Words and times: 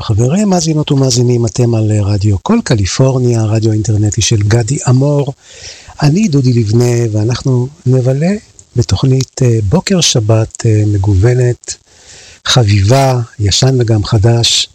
בוקר 0.00 0.14
טוב 0.14 0.16
חברות, 0.16 0.28
בוקר 0.28 0.28
טוב 0.28 0.28
חברים, 0.28 0.48
מאזינות 0.48 0.92
ומאזינים, 0.92 1.46
אתם 1.46 1.74
על 1.74 1.92
רדיו 1.92 2.36
כל 2.42 2.58
קליפורניה, 2.64 3.44
רדיו 3.44 3.72
אינטרנטי 3.72 4.22
של 4.22 4.42
גדי 4.42 4.78
אמור. 4.88 5.32
אני 6.02 6.28
דודי 6.28 6.52
לבנה 6.52 6.96
ואנחנו 7.12 7.68
נבלה 7.86 8.32
בתוכנית 8.76 9.40
בוקר 9.68 10.00
שבת 10.00 10.66
מגוונת, 10.86 11.76
חביבה, 12.44 13.20
ישן 13.38 13.76
וגם 13.80 14.04
חדש. 14.04 14.68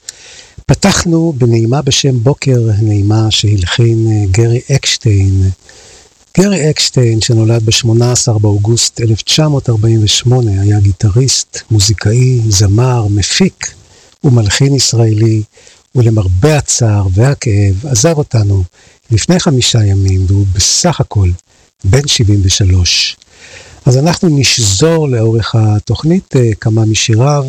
פתחנו 0.66 1.34
בנעימה 1.38 1.82
בשם 1.82 2.24
בוקר 2.24 2.60
נעימה 2.82 3.32
שהלחין 3.32 4.28
גרי 4.32 4.62
אקשטיין. 4.72 5.50
גרי 6.38 6.70
אקשטיין, 6.70 7.22
שנולד 7.22 7.64
ב-18 7.66 8.40
באוגוסט 8.42 9.02
1948, 9.02 10.62
היה 10.62 10.80
גיטריסט, 10.80 11.60
מוזיקאי, 11.72 12.42
זמר, 12.50 13.08
מפיק 13.10 13.76
ומלחין 14.26 14.76
ישראלי, 14.76 15.44
ולמרבה 15.96 16.58
הצער 16.58 17.08
והכאב 17.14 17.86
עזב 17.86 18.18
אותנו 18.18 18.64
לפני 19.12 19.40
חמישה 19.40 19.86
ימים, 19.86 20.26
והוא 20.28 20.46
בסך 20.54 21.00
הכל 21.00 21.30
בן 21.84 22.08
73. 22.08 23.16
אז 23.86 23.98
אנחנו 23.98 24.30
נשזור 24.32 25.10
לאורך 25.10 25.56
התוכנית 25.56 26.36
אה, 26.36 26.56
כמה 26.62 26.86
משיריו, 26.86 27.46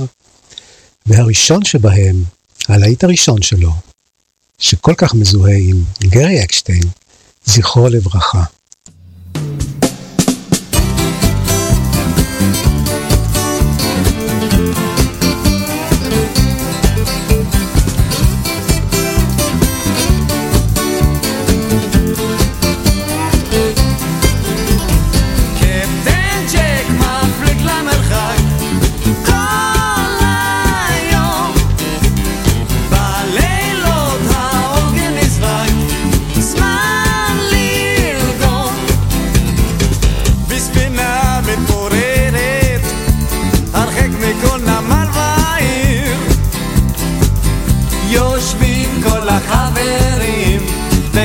והראשון 1.07 1.65
שבהם, 1.65 2.25
הלהיט 2.69 3.05
הראשון 3.05 3.43
שלו, 3.43 3.73
שכל 4.59 4.95
כך 4.97 5.15
מזוהה 5.15 5.57
עם 5.57 5.85
גרי 6.03 6.45
אקשטיין, 6.45 6.83
זכרו 7.45 7.89
לברכה. 7.89 8.45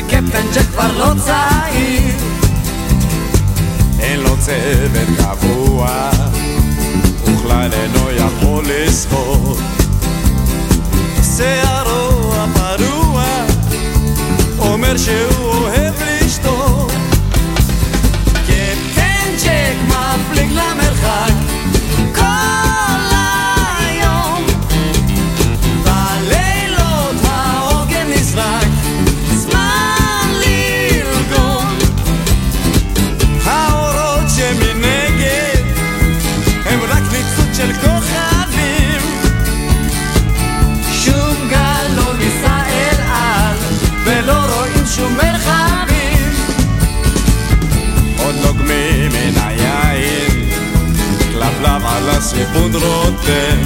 קפטן 0.08 0.54
שכבר 0.54 0.98
לא 0.98 1.14
צעיר. 1.26 2.16
אין 4.00 4.20
לו 4.20 4.38
צוות 4.40 5.08
קבוע 5.18 6.10
וכלל 7.26 7.70
אינו 7.74 8.12
יכול 8.12 8.66
לשחות 8.68 9.58
שערו 11.38 12.34
הפרוע 12.36 13.46
אומר 14.60 14.98
שהוא 14.98 15.54
אוהב 15.54 15.94
לשתות 15.94 16.11
הסיפון 51.66 52.76
רותם 52.76 53.58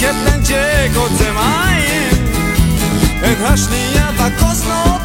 קפטן 0.00 0.40
ג'ק 0.48 0.96
עוצם 0.96 1.34
עין 1.38 2.26
את 3.20 3.36
השנייה 3.40 4.10
בכוס 4.12 4.64
נותן 4.64 4.97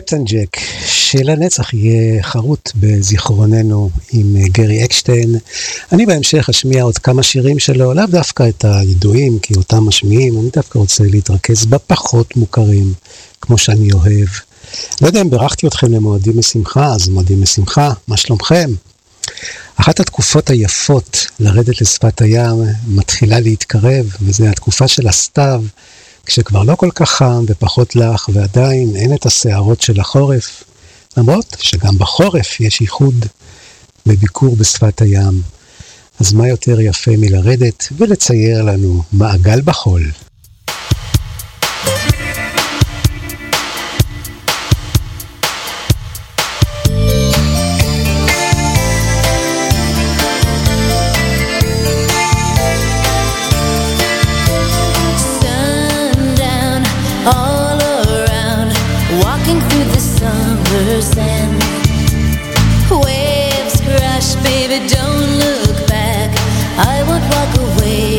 קפטן 0.00 0.24
ג'ק, 0.24 0.56
שלנצח 0.86 1.74
יהיה 1.74 2.22
חרוט 2.22 2.72
בזיכרוננו 2.74 3.90
עם 4.12 4.36
גרי 4.46 4.84
אקשטיין. 4.84 5.34
אני 5.92 6.06
בהמשך 6.06 6.48
אשמיע 6.50 6.82
עוד 6.82 6.98
כמה 6.98 7.22
שירים 7.22 7.58
שלו, 7.58 7.94
לאו 7.94 8.06
דווקא 8.06 8.48
את 8.48 8.64
הידועים, 8.64 9.38
כי 9.38 9.54
אותם 9.54 9.88
משמיעים, 9.88 10.40
אני 10.40 10.50
דווקא 10.52 10.78
רוצה 10.78 11.04
להתרכז 11.04 11.66
בפחות 11.66 12.36
מוכרים, 12.36 12.92
כמו 13.40 13.58
שאני 13.58 13.92
אוהב. 13.92 14.28
לא 15.02 15.06
יודע 15.06 15.20
אם 15.20 15.30
בירכתי 15.30 15.66
אתכם 15.66 15.92
למועדים 15.92 16.38
משמחה, 16.38 16.92
אז 16.92 17.08
מועדים 17.08 17.42
משמחה, 17.42 17.92
מה 18.08 18.16
שלומכם? 18.16 18.70
אחת 19.76 20.00
התקופות 20.00 20.50
היפות 20.50 21.26
לרדת 21.40 21.80
לשפת 21.80 22.20
הים 22.20 22.62
מתחילה 22.86 23.40
להתקרב, 23.40 24.06
וזו 24.22 24.44
התקופה 24.46 24.88
של 24.88 25.08
הסתיו. 25.08 25.62
כשכבר 26.26 26.62
לא 26.62 26.74
כל 26.74 26.90
כך 26.94 27.10
חם 27.10 27.44
ופחות 27.48 27.96
לח, 27.96 28.28
ועדיין 28.32 28.96
אין 28.96 29.14
את 29.14 29.26
הסערות 29.26 29.82
של 29.82 30.00
החורף, 30.00 30.64
למרות 31.16 31.56
שגם 31.60 31.98
בחורף 31.98 32.60
יש 32.60 32.80
ייחוד 32.80 33.26
בביקור 34.06 34.56
בשפת 34.56 35.02
הים. 35.02 35.42
אז 36.20 36.32
מה 36.32 36.48
יותר 36.48 36.80
יפה 36.80 37.10
מלרדת 37.18 37.88
ולצייר 37.96 38.62
לנו 38.62 39.02
מעגל 39.12 39.60
בחול. 39.64 40.10
Baby, 64.58 64.88
don't 64.88 65.38
look 65.38 65.86
back. 65.86 66.30
I 66.78 67.02
won't 67.06 67.22
walk 67.34 67.76
away. 67.76 68.15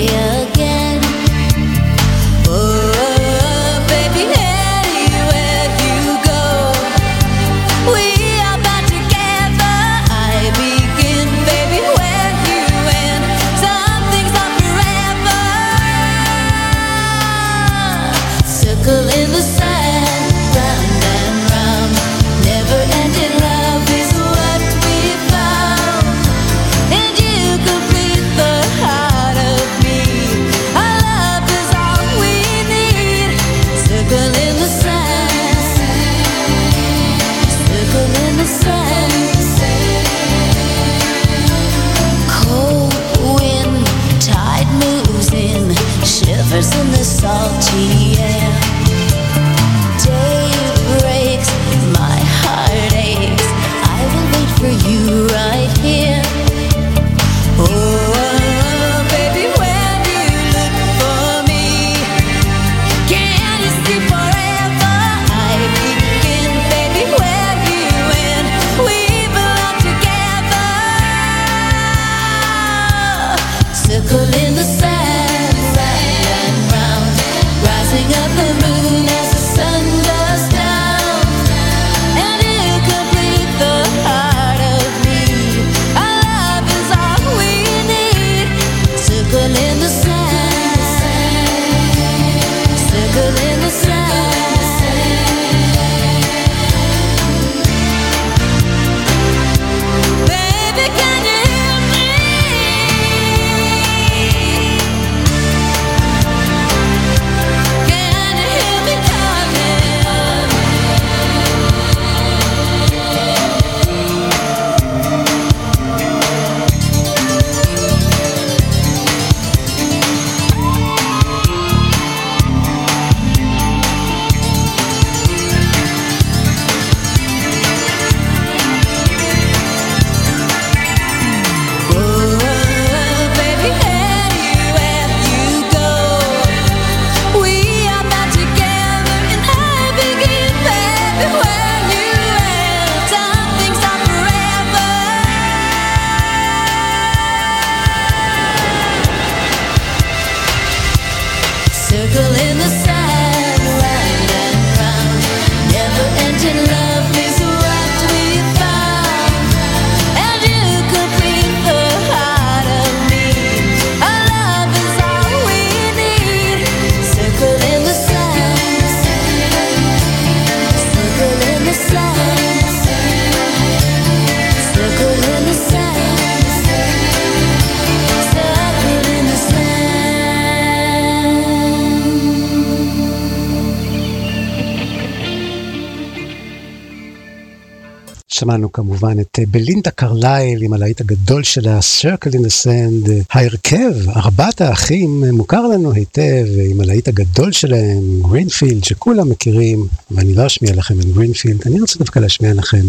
שמענו 188.48 188.72
כמובן 188.72 189.20
את 189.20 189.40
אה, 189.40 189.44
בלינדה 189.52 189.92
קרלייל 189.92 190.62
עם 190.62 190.74
הלהיט 190.74 191.02
הגדול 191.02 191.44
שלה, 191.44 191.80
Circle 191.80 192.32
in 192.32 192.38
the 192.38 192.66
Sand. 192.66 193.10
ההרכב, 193.32 194.10
ארבעת 194.10 194.62
האחים, 194.62 195.24
מוכר 195.34 195.68
לנו 195.68 195.92
היטב 195.92 196.46
עם 196.70 196.82
הלהיט 196.82 197.08
הגדול 197.08 197.52
שלהם, 197.52 198.22
Greenfields, 198.22 198.84
שכולם 198.84 199.30
מכירים, 199.30 199.88
ואני 200.12 200.34
לא 200.34 200.46
אשמיע 200.46 200.76
לכם 200.76 201.00
את 201.00 201.06
Greenfields, 201.06 201.62
אני 201.66 201.82
רוצה 201.82 202.00
דווקא 202.00 202.20
להשמיע 202.20 202.54
לכם 202.54 202.86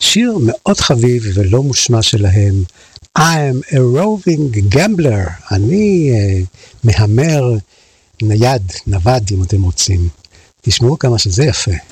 שיר 0.00 0.38
מאוד 0.42 0.80
חביב 0.80 1.22
ולא 1.34 1.62
מושמע 1.62 2.02
שלהם. 2.02 2.62
I 3.18 3.20
am 3.20 3.74
a 3.74 3.78
roving 3.98 4.74
gambler, 4.74 5.54
אני 5.54 6.12
אה, 6.12 6.46
מהמר 6.84 7.54
נייד, 8.22 8.72
נווד 8.86 9.22
אם 9.32 9.42
אתם 9.42 9.62
רוצים. 9.62 10.08
תשמעו 10.60 10.98
כמה 10.98 11.18
שזה 11.18 11.44
יפה. 11.44 11.89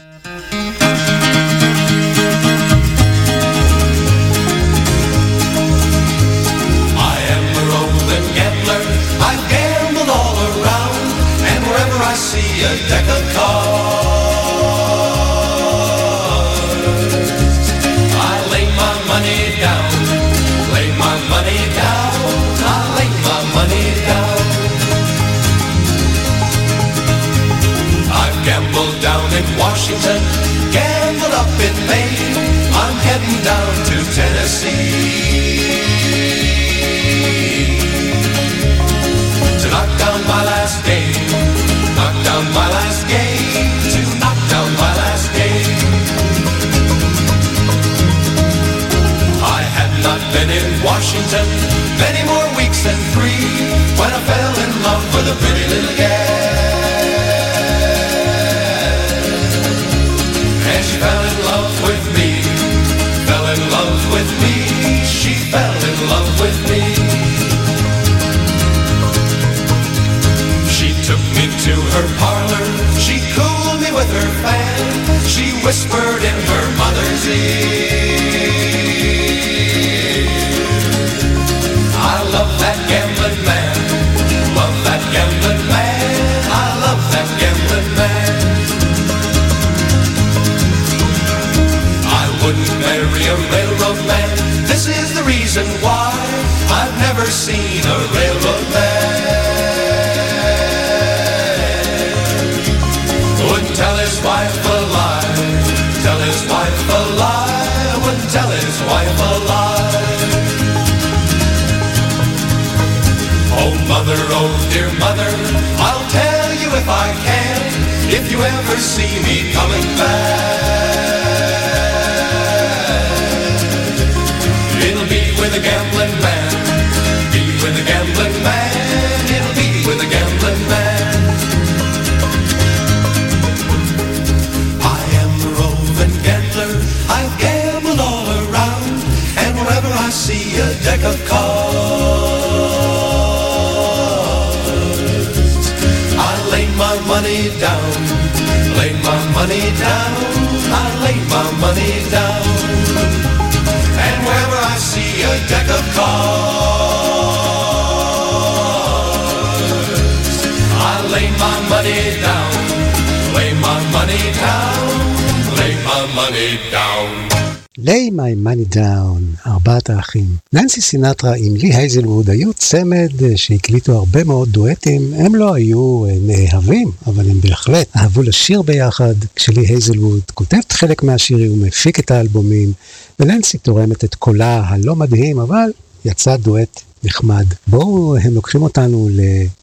ננסי 170.78 170.90
סינטרה 170.90 171.35
עם 171.37 171.56
לי 171.56 171.75
הייזלווד 171.75 172.30
היו 172.30 172.54
צמד 172.54 173.37
שהקליטו 173.37 173.92
הרבה 173.92 174.25
מאוד 174.25 174.49
דואטים. 174.49 175.14
הם 175.14 175.35
לא 175.35 175.54
היו 175.54 176.06
אה, 176.06 176.14
נאהבים, 176.20 176.90
אבל 177.06 177.30
הם 177.30 177.40
בהחלט 177.40 177.87
אהבו 177.97 178.23
לשיר 178.23 178.62
ביחד. 178.62 179.14
כשלי 179.37 179.66
הייזלווד 179.66 180.20
כותב 180.35 180.62
את 180.62 180.73
חלק 180.73 181.02
מהשירים 181.02 181.52
ומפיק 181.52 181.99
את 181.99 182.11
האלבומים, 182.11 182.73
וננסי 183.20 183.58
תורמת 183.58 184.04
את 184.04 184.14
קולה 184.14 184.62
הלא 184.68 184.97
מדהים, 184.97 185.38
אבל 185.38 185.70
יצא 186.04 186.37
דואט 186.37 186.80
נחמד. 187.04 187.47
בואו, 187.66 188.16
הם 188.16 188.35
לוקחים 188.35 188.62
אותנו 188.62 189.08
ל... 189.12 189.20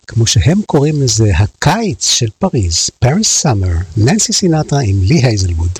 כמו 0.07 0.27
שהם 0.27 0.61
קוראים 0.65 1.01
לזה, 1.01 1.31
הקיץ 1.37 2.09
של 2.09 2.29
פריז, 2.39 2.89
Paris 2.99 3.41
Summer, 3.41 3.73
ננסי 3.97 4.33
סינטרה 4.33 4.79
עם 4.79 5.03
לי 5.03 5.19
הייזלווד. 5.23 5.79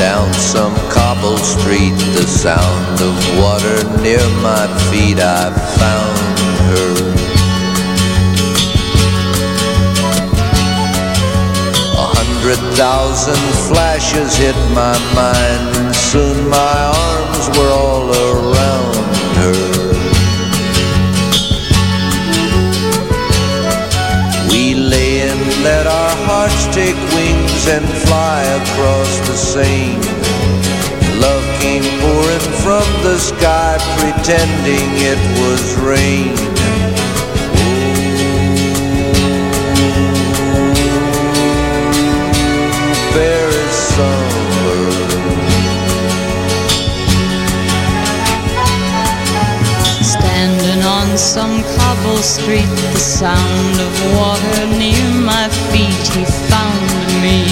Down 0.00 0.32
some 0.32 0.74
cobble 0.88 1.36
street, 1.36 1.92
the 2.16 2.26
sound 2.26 2.96
of 3.02 3.14
water 3.38 3.76
near 4.00 4.26
my 4.40 4.64
feet, 4.88 5.18
I 5.20 5.52
found 5.76 6.38
her. 6.70 6.92
A 12.04 12.06
hundred 12.16 12.60
thousand 12.80 13.44
flashes 13.68 14.30
hit 14.38 14.56
my 14.72 14.96
mind, 15.14 15.76
and 15.76 15.94
soon 15.94 16.48
my 16.48 16.76
arms 17.04 17.44
were 17.58 17.72
all 17.84 18.08
around 18.08 18.96
her. 19.40 19.60
We 24.50 24.74
lay 24.74 25.28
and 25.28 25.42
let 25.62 25.86
our 25.86 26.14
hearts 26.24 26.64
take 26.74 26.96
wings 27.14 27.39
and 27.70 27.86
fly 27.86 28.42
across 28.42 29.18
the 29.28 29.36
Seine. 29.36 30.02
Love 31.20 31.44
came 31.60 31.84
pouring 32.00 32.46
from 32.64 32.86
the 33.04 33.16
sky, 33.16 33.78
pretending 33.96 34.88
it 35.12 35.20
was 35.38 35.62
rain. 35.78 36.34
Paris 43.14 43.76
summer. 43.94 44.90
Standing 50.02 50.82
on 50.82 51.16
some 51.16 51.62
cobble 51.76 52.16
street, 52.16 52.72
the 52.92 52.98
sound 52.98 53.74
of 53.78 53.92
water 54.16 54.66
near 54.76 55.10
my 55.22 55.48
feet, 55.70 56.06
he 56.16 56.24
me. 57.20 57.44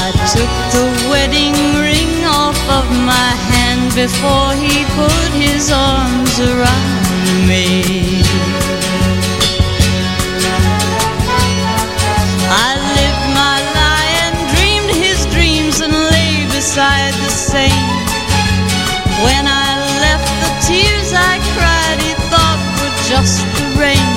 I 0.00 0.08
took 0.32 0.52
the 0.76 0.86
wedding 1.10 1.56
ring 1.76 2.24
off 2.24 2.58
of 2.78 2.86
my 3.04 3.30
hand 3.52 3.94
before 3.94 4.52
he 4.56 4.84
put 4.96 5.30
his 5.36 5.70
arms 5.70 6.40
around 6.40 7.48
me. 7.48 8.22
I 12.48 12.70
lived 12.98 13.26
my 13.42 13.56
lie 13.78 14.12
and 14.24 14.36
dreamed 14.56 14.92
his 15.04 15.26
dreams 15.34 15.80
and 15.80 15.92
lay 15.92 16.46
beside 16.48 17.12
the 17.24 17.30
Seine. 17.30 17.92
When 19.26 19.44
I 19.46 19.68
left, 20.04 20.28
the 20.42 20.52
tears 20.66 21.12
I 21.12 21.38
cried, 21.54 21.98
he 22.00 22.12
thought 22.30 22.60
were 22.80 22.96
just 23.08 23.44
the 23.56 23.80
rain. 23.80 24.11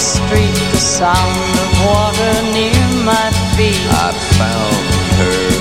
Street, 0.00 0.56
the 0.72 0.80
sound 0.80 1.52
of 1.64 1.70
water 1.84 2.34
near 2.56 2.86
my 3.04 3.28
feet. 3.56 3.84
I 3.92 4.10
found 4.40 4.86
her. 5.20 5.60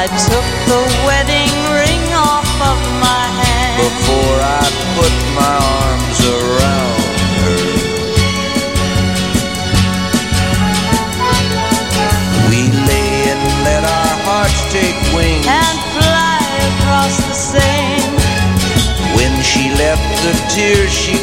I 0.00 0.06
took 0.28 0.48
the 0.72 0.82
wedding 1.06 1.52
ring 1.76 2.06
off 2.16 2.48
of 2.72 2.78
my 3.06 3.24
hand. 3.42 3.76
before 3.84 4.38
I 4.40 4.64
put 4.96 5.14
my 5.38 5.56
arms 5.80 6.20
around 6.38 7.02
her. 7.44 7.62
We 12.48 12.60
lay 12.88 13.10
and 13.32 13.44
let 13.68 13.82
our 13.84 14.14
hearts 14.26 14.60
take 14.72 14.98
wing. 15.14 15.37
With 20.28 20.50
tears 20.50 20.92
she 20.92 21.17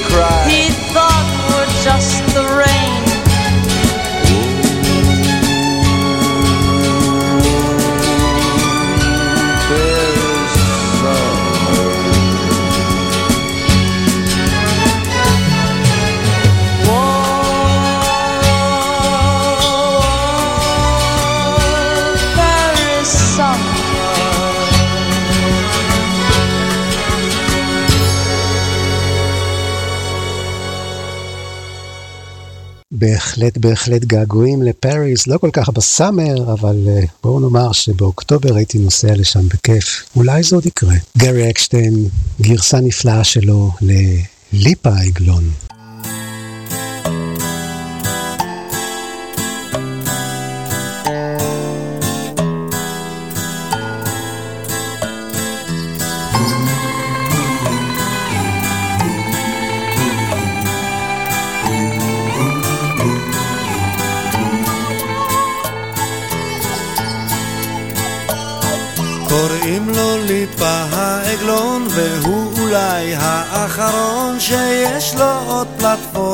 בהחלט 33.35 33.57
בהחלט 33.57 34.05
געגועים 34.05 34.63
לפריז, 34.63 35.27
לא 35.27 35.37
כל 35.37 35.49
כך 35.53 35.69
בסאמר, 35.69 36.53
אבל 36.53 36.75
uh, 36.85 37.07
בואו 37.23 37.39
נאמר 37.39 37.71
שבאוקטובר 37.71 38.55
הייתי 38.55 38.77
נוסע 38.77 39.15
לשם 39.15 39.49
בכיף. 39.49 40.03
אולי 40.15 40.43
זה 40.43 40.55
עוד 40.55 40.65
יקרה. 40.65 40.95
גרי 41.17 41.49
אקשטיין, 41.49 42.09
גרסה 42.41 42.79
נפלאה 42.79 43.23
שלו 43.23 43.71
לליפה 43.81 44.89
העגלון. 44.89 45.43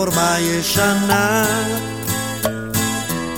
פלטפורמה 0.06 0.40
ישנה. 0.40 1.46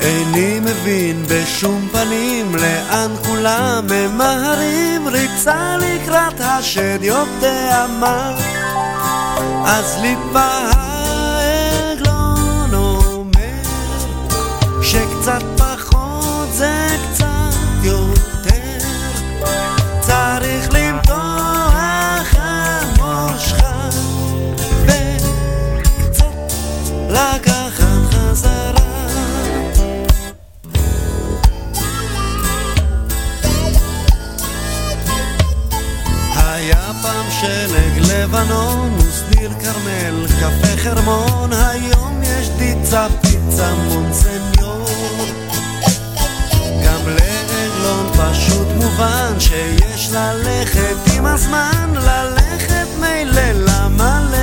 איני 0.01 0.59
מבין 0.59 1.25
בשום 1.29 1.89
פנים 1.91 2.55
לאן 2.55 3.11
כולם 3.25 3.87
ממהרים 3.89 5.07
ריצה 5.07 5.77
לקראת 5.77 6.39
השד 6.39 6.99
יודע 7.01 7.85
מה 7.99 8.35
אז 9.65 9.97
ליפה 10.01 10.82
היה 36.53 36.91
פעם 37.01 37.25
שלג 37.31 38.11
לבנון 38.11 38.97
ושדיר 38.97 39.51
כרמל, 39.53 40.27
קפה 40.27 40.77
חרמון, 40.77 41.53
היום 41.53 42.21
יש 42.23 42.49
דיצה 42.49 43.07
פיצה 43.21 43.73
מונסניור 43.73 44.85
גם 46.85 47.01
לעגלון 47.05 48.11
פשוט 48.13 48.67
מובן 48.75 49.39
שיש 49.39 50.09
ללכת 50.11 50.95
עם 51.13 51.25
הזמן, 51.25 51.93
ללכת 51.95 52.87
מילא 52.99 53.51
למהר? 53.51 54.42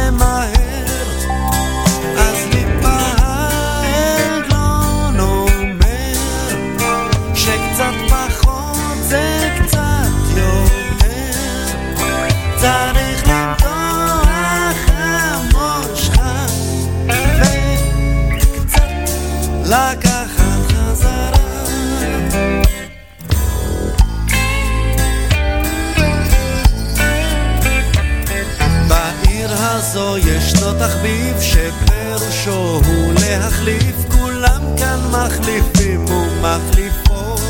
תחביב 30.80 31.40
שפירושו 31.40 32.80
הוא 32.86 33.14
להחליף. 33.14 33.96
כולם 34.08 34.76
כאן 34.78 35.00
מחליפים 35.10 36.04
ומחליפות. 36.04 37.40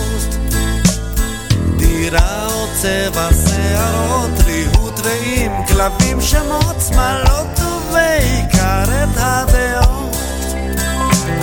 דירה 1.76 2.46
או 2.46 2.66
צבע 2.82 3.28
שערות, 3.32 4.30
ריהוט 4.46 5.00
רעים, 5.06 5.52
כלבים 5.68 6.20
שמות, 6.20 6.76
שמאלות 6.88 7.60
ובעיקר 7.60 8.84
את 8.84 9.16
הדעות. 9.16 10.16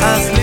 אז 0.02 0.37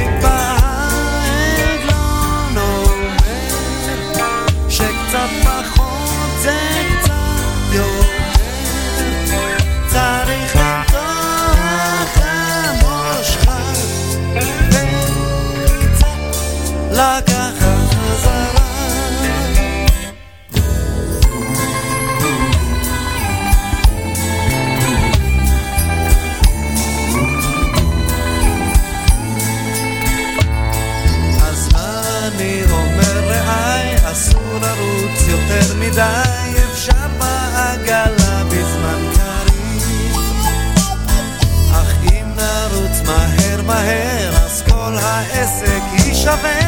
לקחת 16.95 17.89
חזרה. 17.91 18.65
אז 31.43 31.69
מה 31.73 32.03
אני 32.27 32.63
אומר 32.71 33.29
רעי, 33.29 34.13
אסור 34.13 34.59
לרוץ 34.63 35.29
יותר 35.29 35.75
מדי, 35.79 36.03
אפשר 36.73 37.09
בעגלה 37.19 38.45
בזמן 38.45 39.11
קריב. 39.15 40.17
אך 41.73 41.95
אם 42.13 42.27
נרוץ 42.37 43.01
מהר 43.07 43.63
מהר, 43.63 44.37
אז 44.47 44.63
כל 44.69 44.97
העסק 45.03 45.83
יישבר. 45.93 46.64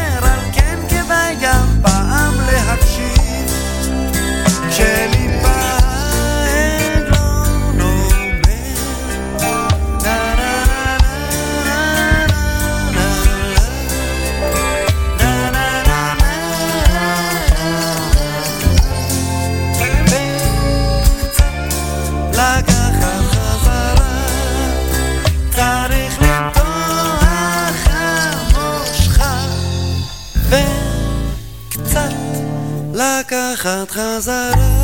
train, 33.67 33.87
train, 33.89 34.76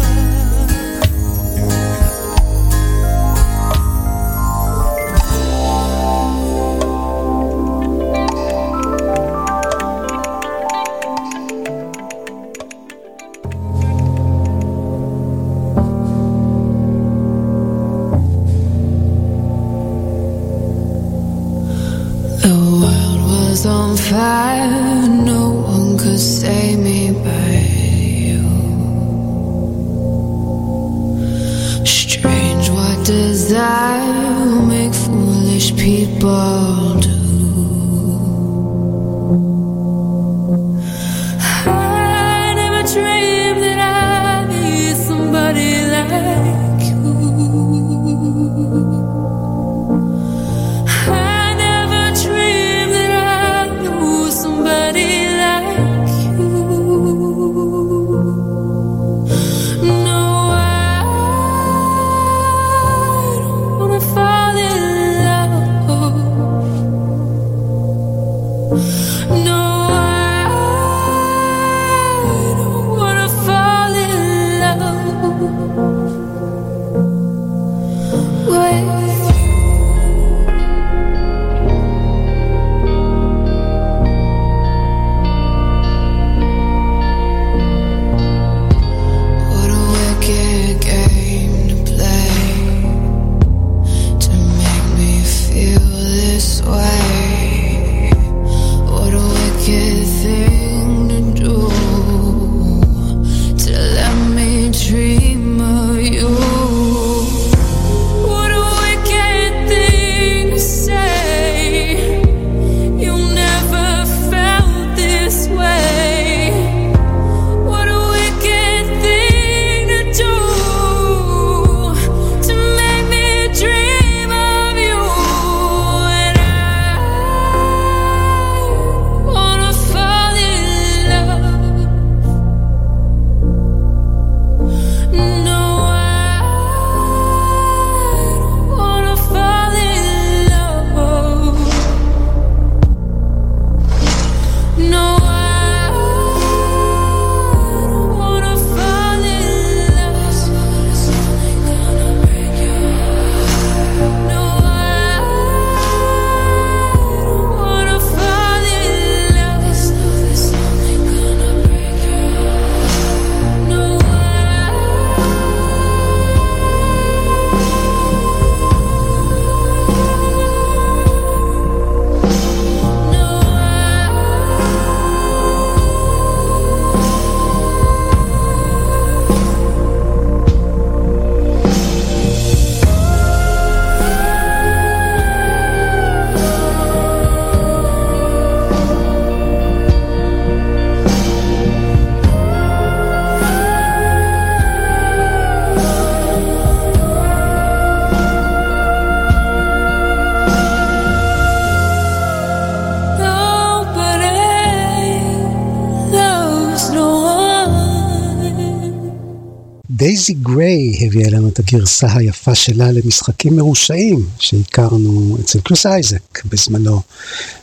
הביאה 211.23 211.39
לנו 211.39 211.49
את 211.49 211.59
הגרסה 211.59 212.07
היפה 212.15 212.55
שלה 212.55 212.93
למשחקים 212.93 213.57
מרושעים 213.57 214.27
שהכרנו 214.39 215.39
אצל 215.41 215.61
קלוס 215.61 215.87
אייזק 215.87 216.45
בזמנו. 216.45 217.01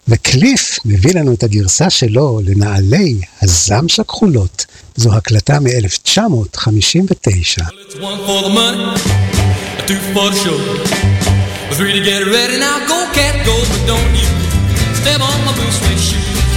וקליף 0.07 0.79
מביא 0.85 1.13
לנו 1.13 1.33
את 1.33 1.43
הגרסה 1.43 1.89
שלו 1.89 2.39
לנעלי 2.45 3.15
הזמש 3.41 3.99
הכחולות. 3.99 4.65
זו 4.95 5.13
הקלטה 5.13 5.59
מ-1959. 5.59 7.63
well. 15.99 16.48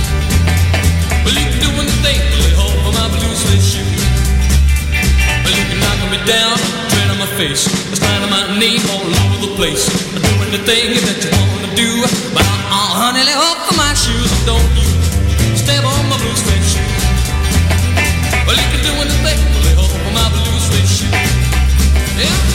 race. 7.53 7.69
I 7.69 7.95
stand 7.95 8.25
on 8.25 8.31
my 8.31 8.59
name 8.59 8.81
all 8.88 9.05
over 9.05 9.38
the 9.47 9.53
place. 9.57 9.85
I'm 10.15 10.23
doing 10.23 10.53
the 10.57 10.62
thing 10.65 10.97
that 11.05 11.19
you 11.21 11.31
want 11.37 11.69
to 11.69 11.73
do. 11.77 11.91
But 12.33 12.45
I, 12.49 12.57
uh, 12.73 12.93
honey, 13.01 13.25
let 13.29 13.37
off 13.37 13.69
of 13.69 13.77
my 13.77 13.93
shoes 13.93 14.31
and 14.33 14.45
don't 14.49 14.73
you 14.77 14.88
step 15.57 15.85
on 15.85 16.03
my 16.09 16.17
blue 16.17 16.37
suede 16.43 16.67
shoes. 16.73 17.03
Well, 18.47 18.57
you 18.57 18.69
can 18.73 18.81
do 18.88 18.93
anything, 19.05 19.41
but 19.53 19.62
let 19.69 19.77
off 19.85 19.93
of 19.93 20.12
my 20.17 20.27
blue 20.33 20.59
suede 20.65 20.88
shoes. 20.88 21.12
Yeah. 22.17 22.52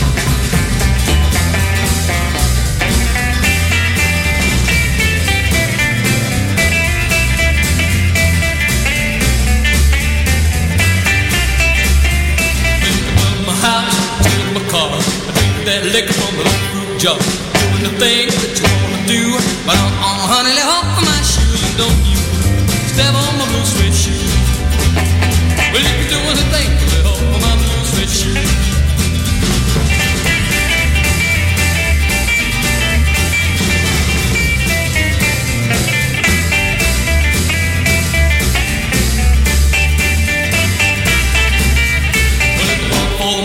Liquor 15.91 16.13
from 16.13 16.35
the 16.35 16.43
fruit 16.71 16.99
jar. 16.99 17.17
Doing 17.17 17.83
the 17.87 17.93
things 17.99 18.33
that 18.35 18.53
you 18.59 18.65
wanna 18.67 19.01
do. 19.07 19.23
But 19.63 19.77
uh, 19.77 20.03
uh 20.03 20.31
honey, 20.31 20.53
lay 20.53 20.67
off 20.67 20.83
of 20.83 21.03
my 21.05 21.19
shoes. 21.23 21.61
Don't 21.79 22.01
you 22.03 22.19
step 22.91 23.13
on 23.15 23.33
my 23.39 23.45
blue 23.47 23.63
suede 23.63 23.95
shoes. 23.95 24.31
Well, 25.71 25.83
you 25.83 25.95
can 26.01 26.07
do 26.11 26.19
anything, 26.33 26.69
lay 26.91 27.03
off 27.07 27.21
of 27.21 27.39
my 27.39 27.53
blue 27.55 27.83
suede 27.87 28.09
shoes. 28.09 28.67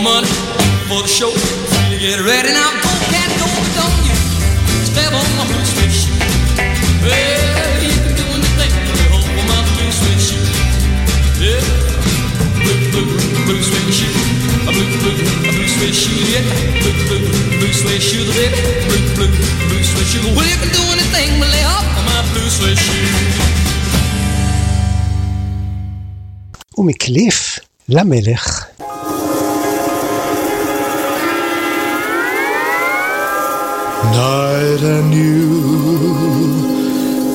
money, 0.03 0.27
for 0.89 1.01
the 1.01 1.07
show. 1.07 1.62
Get 2.02 2.20
ready 2.22 2.52
now, 2.54 2.70
go 2.84 2.92
cat, 3.12 3.30
go, 3.40 3.48
don't 3.78 4.02
you 4.08 4.16
step 4.90 5.12
on 5.12 5.26
my 5.38 5.44
blue 5.50 5.66
suede 5.72 5.94
shoe. 6.00 6.14
Well, 7.02 7.82
you 7.82 7.98
can 8.04 8.14
do 8.20 8.26
anything, 8.38 8.72
but 8.88 9.00
hold 9.12 9.26
on 9.40 9.46
my 9.50 9.60
blue 9.74 9.92
suede 9.98 10.22
shoe. 10.26 10.46
Yeah, 11.42 11.62
blue, 12.62 12.80
blue, 12.92 13.08
blue 13.46 13.62
suede 13.68 13.92
shoe. 13.98 14.14
A 14.68 14.70
blue, 14.76 14.88
blue, 15.02 15.18
a 15.48 15.52
blue 15.56 15.68
suede 15.74 15.96
shoe, 16.02 16.18
yeah. 16.32 16.44
Blue, 16.80 16.96
blue, 17.08 17.22
blue 17.58 17.72
suede 17.80 18.02
shoe, 18.08 18.24
baby. 18.36 18.58
Blue, 18.86 19.02
blue, 19.16 19.32
blue 19.68 19.82
suede 19.90 20.08
shoe. 20.12 20.22
Well, 20.36 20.46
you 20.46 20.58
can 20.62 20.70
do 20.78 20.84
anything, 20.94 21.30
but 21.40 21.48
lay 21.50 21.64
off 21.74 21.86
my 22.08 22.20
blue 22.32 22.48
suede 22.48 22.78
shoe. 22.78 23.06
ומקליף 26.78 27.58
למלך. 27.88 28.61
Night 34.13 34.81
and 34.83 35.13
you 35.13 35.49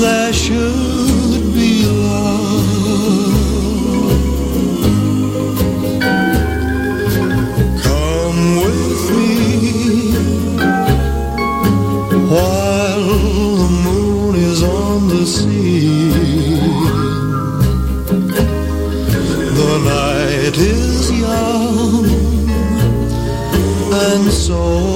there 0.00 0.32
should 0.32 1.19
soul. 24.50 24.89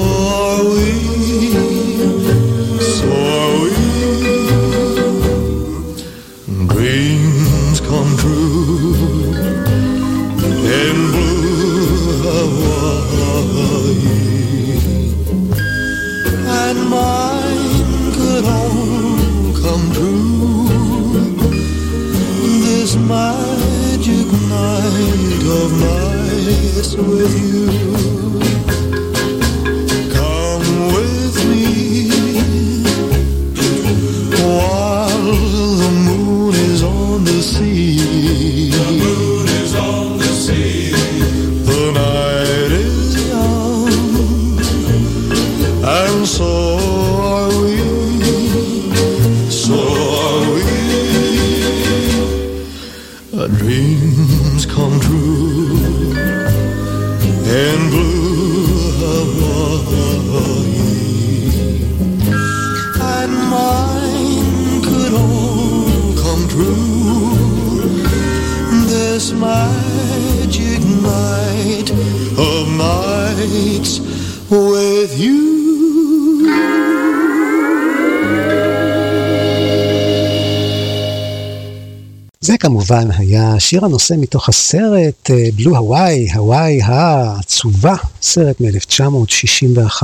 כמובן 82.64 83.08
היה 83.10 83.60
שיר 83.60 83.84
הנושא 83.84 84.14
מתוך 84.18 84.48
הסרט 84.48 85.30
בלו 85.56 85.76
הוואי, 85.76 86.32
הוואי 86.34 86.82
העצובה, 86.82 87.94
סרט 88.22 88.60
מ-1961. 88.60 90.02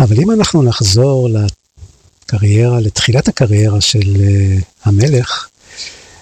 אבל 0.00 0.20
אם 0.20 0.30
אנחנו 0.30 0.62
נחזור 0.62 1.28
לקריירה, 2.24 2.80
לתחילת 2.80 3.28
הקריירה 3.28 3.80
של 3.80 4.14
uh, 4.16 4.64
המלך, 4.84 5.48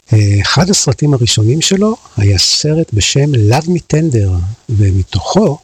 uh, 0.06 0.14
אחד 0.42 0.70
הסרטים 0.70 1.14
הראשונים 1.14 1.60
שלו 1.60 1.96
היה 2.16 2.38
סרט 2.38 2.92
בשם 2.92 3.32
Love 3.34 3.66
Me 3.66 3.94
Tender, 3.94 4.30
ומתוכו 4.68 5.58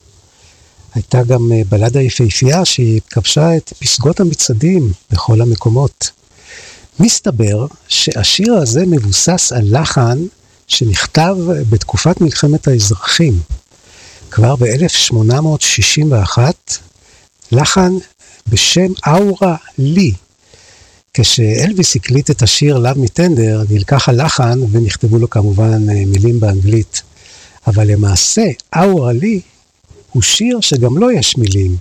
הייתה 0.95 1.23
גם 1.23 1.53
בלדה 1.69 2.01
יפהפייה 2.01 2.65
שהיא 2.65 3.01
כבשה 3.11 3.57
את 3.57 3.73
פסגות 3.79 4.21
המצעדים 4.21 4.93
בכל 5.11 5.41
המקומות. 5.41 6.11
מסתבר 7.01 7.67
שהשיר 7.89 8.55
הזה 8.55 8.87
מבוסס 8.87 9.53
על 9.53 9.81
לחן 9.81 10.19
שנכתב 10.67 11.37
בתקופת 11.71 12.21
מלחמת 12.21 12.69
האזרחים. 12.69 13.41
כבר 14.31 14.57
ב-1861, 14.57 16.39
לחן 17.53 17.93
בשם 18.49 18.93
אאורה 19.09 19.57
לי. 19.79 20.13
כשאלוויס 21.15 21.97
הקליט 21.97 22.31
את 22.31 22.43
השיר 22.43 22.77
Me 22.77 23.09
Tender, 23.19 23.73
נלקח 23.73 24.09
הלחן 24.09 24.61
ונכתבו 24.71 25.19
לו 25.19 25.31
כמובן 25.31 25.87
מילים 26.07 26.41
באנגלית. 26.41 27.03
אבל 27.67 27.87
למעשה, 27.87 28.45
אאורה 28.77 29.13
לי 29.13 29.41
הוא 30.13 30.23
שיר 30.23 30.61
שגם 30.61 30.99
לו 30.99 31.11
יש 31.11 31.37
מילים. 31.37 31.77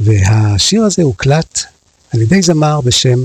והשיר 0.00 0.82
הזה 0.82 1.02
הוקלט 1.02 1.62
על 2.12 2.22
ידי 2.22 2.42
זמר 2.42 2.80
בשם 2.80 3.18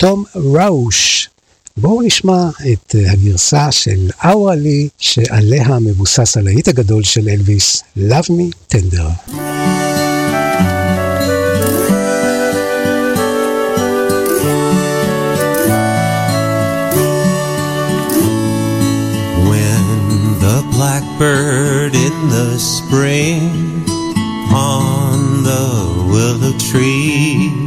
תום 0.00 0.24
ראוש, 0.34 1.28
בואו 1.76 2.02
נשמע 2.02 2.48
את 2.72 2.94
אה, 2.94 3.12
הגרסה 3.12 3.72
של 3.72 4.10
אאורלי, 4.24 4.88
שעליה 4.98 5.78
מבוסס 5.78 6.36
הלהיט 6.36 6.68
הגדול 6.68 7.02
של 7.02 7.28
אלוויס, 7.28 7.82
Love 7.96 8.30
Me 8.30 8.74
Tender. 8.74 9.30
blackbird 20.80 21.94
in 22.06 22.16
the 22.36 22.48
spring 22.58 23.42
on 24.54 25.42
the 25.48 25.66
willow 26.12 26.54
tree. 26.70 27.59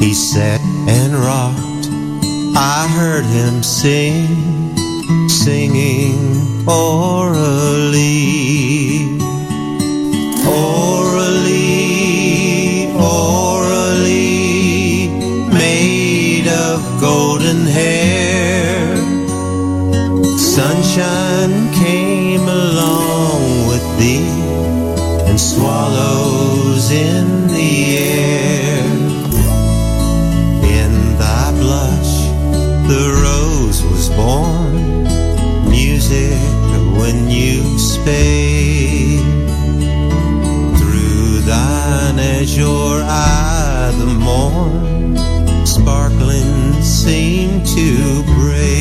He 0.00 0.14
sat 0.14 0.60
and 0.88 1.12
rocked, 1.14 1.88
I 2.56 2.88
heard 2.96 3.24
him 3.24 3.62
sing, 3.62 4.26
singing 5.28 6.68
orally. 6.68 7.98
Orally, 10.46 11.68
orally, 12.94 14.28
made 15.52 16.48
of 16.48 17.00
golden 17.00 17.66
hair. 17.66 18.96
Sunshine 20.38 21.72
came 21.74 22.46
along 22.48 23.68
with 23.68 23.84
thee 23.98 24.28
and 25.28 25.38
swallows 25.38 26.90
in 26.90 27.48
the 27.48 27.98
air. 27.98 28.47
Born, 34.18 35.04
music 35.70 36.40
when 36.98 37.30
you 37.30 37.78
spake. 37.78 39.22
Through 40.78 41.40
thine 41.50 42.18
azure 42.18 43.02
eye, 43.04 43.92
the 44.00 44.10
morn 44.26 45.16
sparkling 45.64 46.82
seemed 46.82 47.64
to 47.76 48.24
break. 48.34 48.77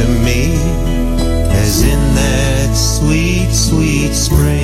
To 0.00 0.08
me 0.24 0.54
as 1.52 1.82
in 1.82 2.00
that 2.14 2.74
sweet, 2.74 3.50
sweet 3.52 4.14
spring. 4.14 4.59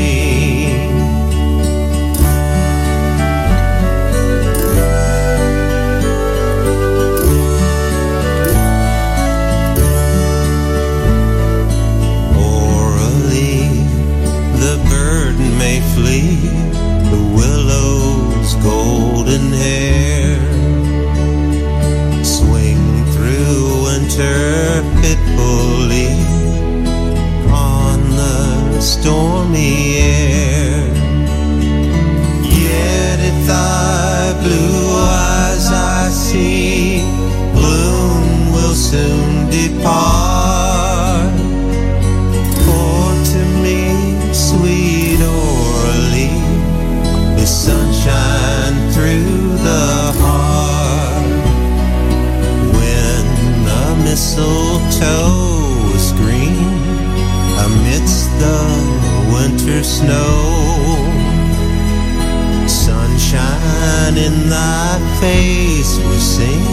Thy 64.51 64.99
face 65.21 65.99
was 66.09 66.23
seen, 66.23 66.65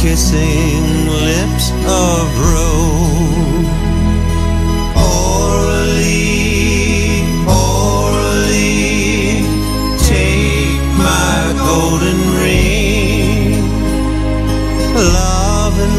kissing 0.00 1.08
lips 1.08 1.70
of 1.86 2.22
rose. 2.40 2.92
Take 10.08 10.82
my 10.98 11.54
golden 11.58 12.18
ring. 12.40 13.62
Love 14.94 15.76
and 15.86 15.98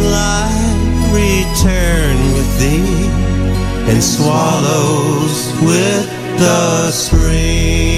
return 1.14 2.18
with 2.36 2.50
thee, 2.60 3.08
and 3.90 4.04
swallows 4.04 5.52
with 5.62 6.06
the 6.38 6.92
spring. 6.92 7.93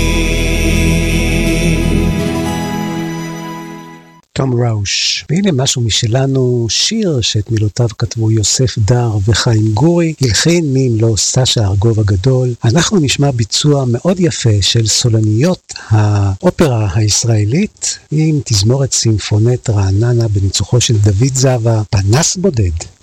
תום 4.35 4.53
ראוש. 4.63 5.25
והנה 5.29 5.51
משהו 5.51 5.81
משלנו, 5.81 6.67
שיר 6.69 7.21
שאת 7.21 7.51
מילותיו 7.51 7.87
כתבו 7.97 8.31
יוסף 8.31 8.77
דר 8.77 9.11
וחיים 9.27 9.73
גורי, 9.73 10.13
הלחין 10.21 10.73
מי 10.73 10.87
אם 10.87 10.95
לא 10.99 11.13
סשה 11.17 11.63
ארגוב 11.65 11.99
הגדול. 11.99 12.53
אנחנו 12.63 12.99
נשמע 12.99 13.31
ביצוע 13.31 13.85
מאוד 13.87 14.19
יפה 14.19 14.61
של 14.61 14.87
סולניות 14.87 15.73
האופרה 15.89 16.89
הישראלית, 16.95 17.99
עם 18.11 18.39
תזמורת 18.45 18.93
סימפונט 18.93 19.69
רעננה 19.69 20.27
בניצוחו 20.27 20.81
של 20.81 20.97
דוד 20.97 21.35
זבה, 21.35 21.81
פנס 21.89 22.35
בודד. 22.35 22.94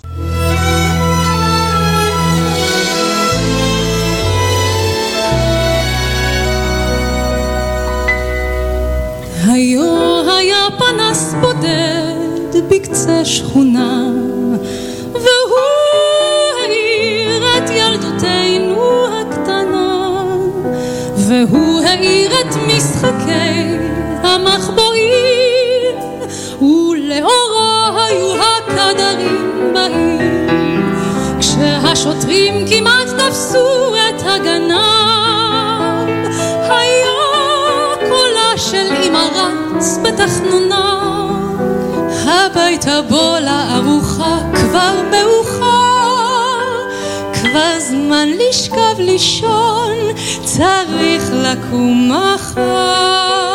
בקצה 12.69 13.25
שכונה, 13.25 14.11
והוא 15.13 15.57
האיר 16.63 17.43
את 17.57 17.69
ילדותנו 17.69 19.05
הקטנה, 19.07 20.23
והוא 21.15 21.81
האיר 21.81 22.31
את 22.41 22.55
משחקי 22.67 23.77
המחבואים, 24.23 25.95
ולאורו 26.61 27.97
היו 27.97 28.35
הקדרים 28.35 29.73
באים, 29.73 30.47
כשהשוטרים 31.39 32.65
כמעט 32.69 33.07
תפסו 33.07 33.95
את 33.95 34.21
הגנב, 34.25 34.77
היה 36.69 37.13
קולה 38.09 38.57
של 38.57 38.87
אמא 39.03 39.27
רץ 39.35 39.97
בתחנונה, 40.03 41.12
הביתה 42.27 43.01
בוא 43.01 43.39
לארוחה 43.39 44.39
כבר 44.53 44.93
מאוחר, 45.11 46.59
כבר 47.33 47.79
זמן 47.79 48.27
לשכב 48.29 48.99
לישון, 48.99 49.91
צריך 50.43 51.23
לקום 51.33 52.11
מחר. 52.11 53.52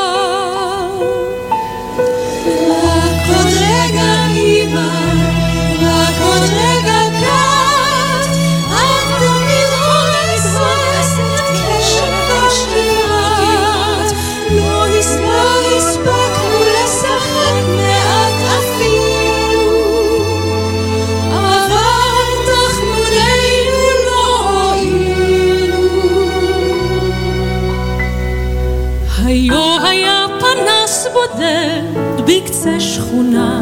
בודד 32.16 32.42
בקצה 32.44 32.80
שכונה, 32.80 33.60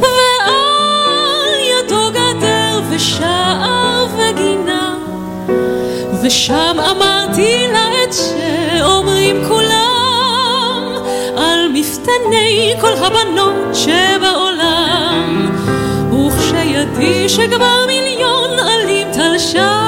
ואז 0.00 0.62
ושער 2.90 4.06
וגינה 4.16 4.98
ושם 6.22 6.76
אמרתי 6.90 7.66
לה 7.72 8.04
את 8.04 8.12
שאומרים 8.12 9.44
כולם 9.48 10.92
על 11.36 11.68
מפתני 11.74 12.74
כל 12.80 12.92
הבנות 12.92 13.74
שבעולם. 13.74 15.50
וכשידי 16.12 17.28
שכבר 17.28 17.86
מיליון 17.86 18.58
עלים 18.58 19.12
תלשה 19.12 19.78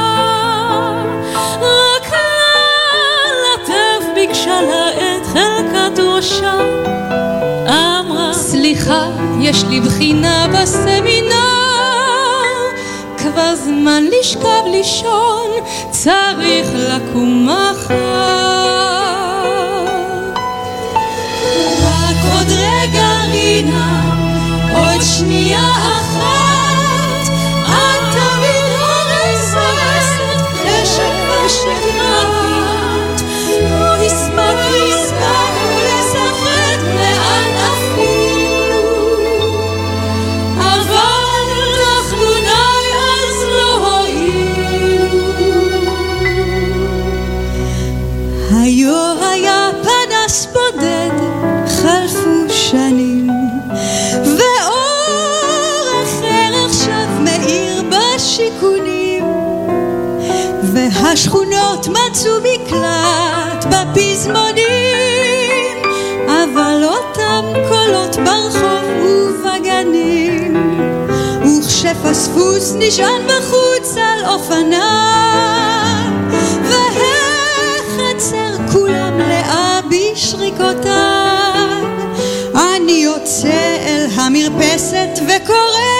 רק 1.60 2.12
לה 2.12 3.32
לטף 3.44 4.04
ביקשה 4.14 4.60
לה 4.62 4.90
את 4.90 5.26
חלקת 5.26 5.98
ראשה 5.98 6.73
סליחה 8.64 9.06
יש 9.40 9.64
לי 9.64 9.80
בחינה 9.80 10.46
בסמינר. 10.48 11.34
כבר 13.18 13.54
זמן 13.54 14.04
לשכב 14.20 14.62
לישון 14.70 15.50
צריך 15.90 16.68
לקום 16.74 17.48
מחר. 17.48 17.94
רק 21.82 22.16
עוד 22.32 22.46
רגע 22.50 23.08
רינה 23.32 24.14
עוד 24.76 25.02
שנייה 25.02 25.70
אחת 25.70 26.43
והשכונות 61.74 61.86
מצאו 61.88 62.32
מקלט 62.40 63.64
בפזמונים, 63.64 64.64
אבל 66.26 66.84
אותם 66.84 67.44
קולות 67.68 68.16
ברחוב 68.16 68.84
ובגנים, 69.04 70.54
וכשפספוס 71.42 72.74
נשען 72.78 73.22
בחוץ 73.26 73.96
על 73.96 74.24
אופניו, 74.26 74.80
והחצר 76.62 78.56
כולה 78.72 79.10
מלאה 79.10 79.80
בשריקותיו. 79.90 81.84
אני 82.54 82.92
יוצא 82.92 83.76
אל 83.86 84.06
המרפסת 84.16 85.18
וקורא, 85.18 85.94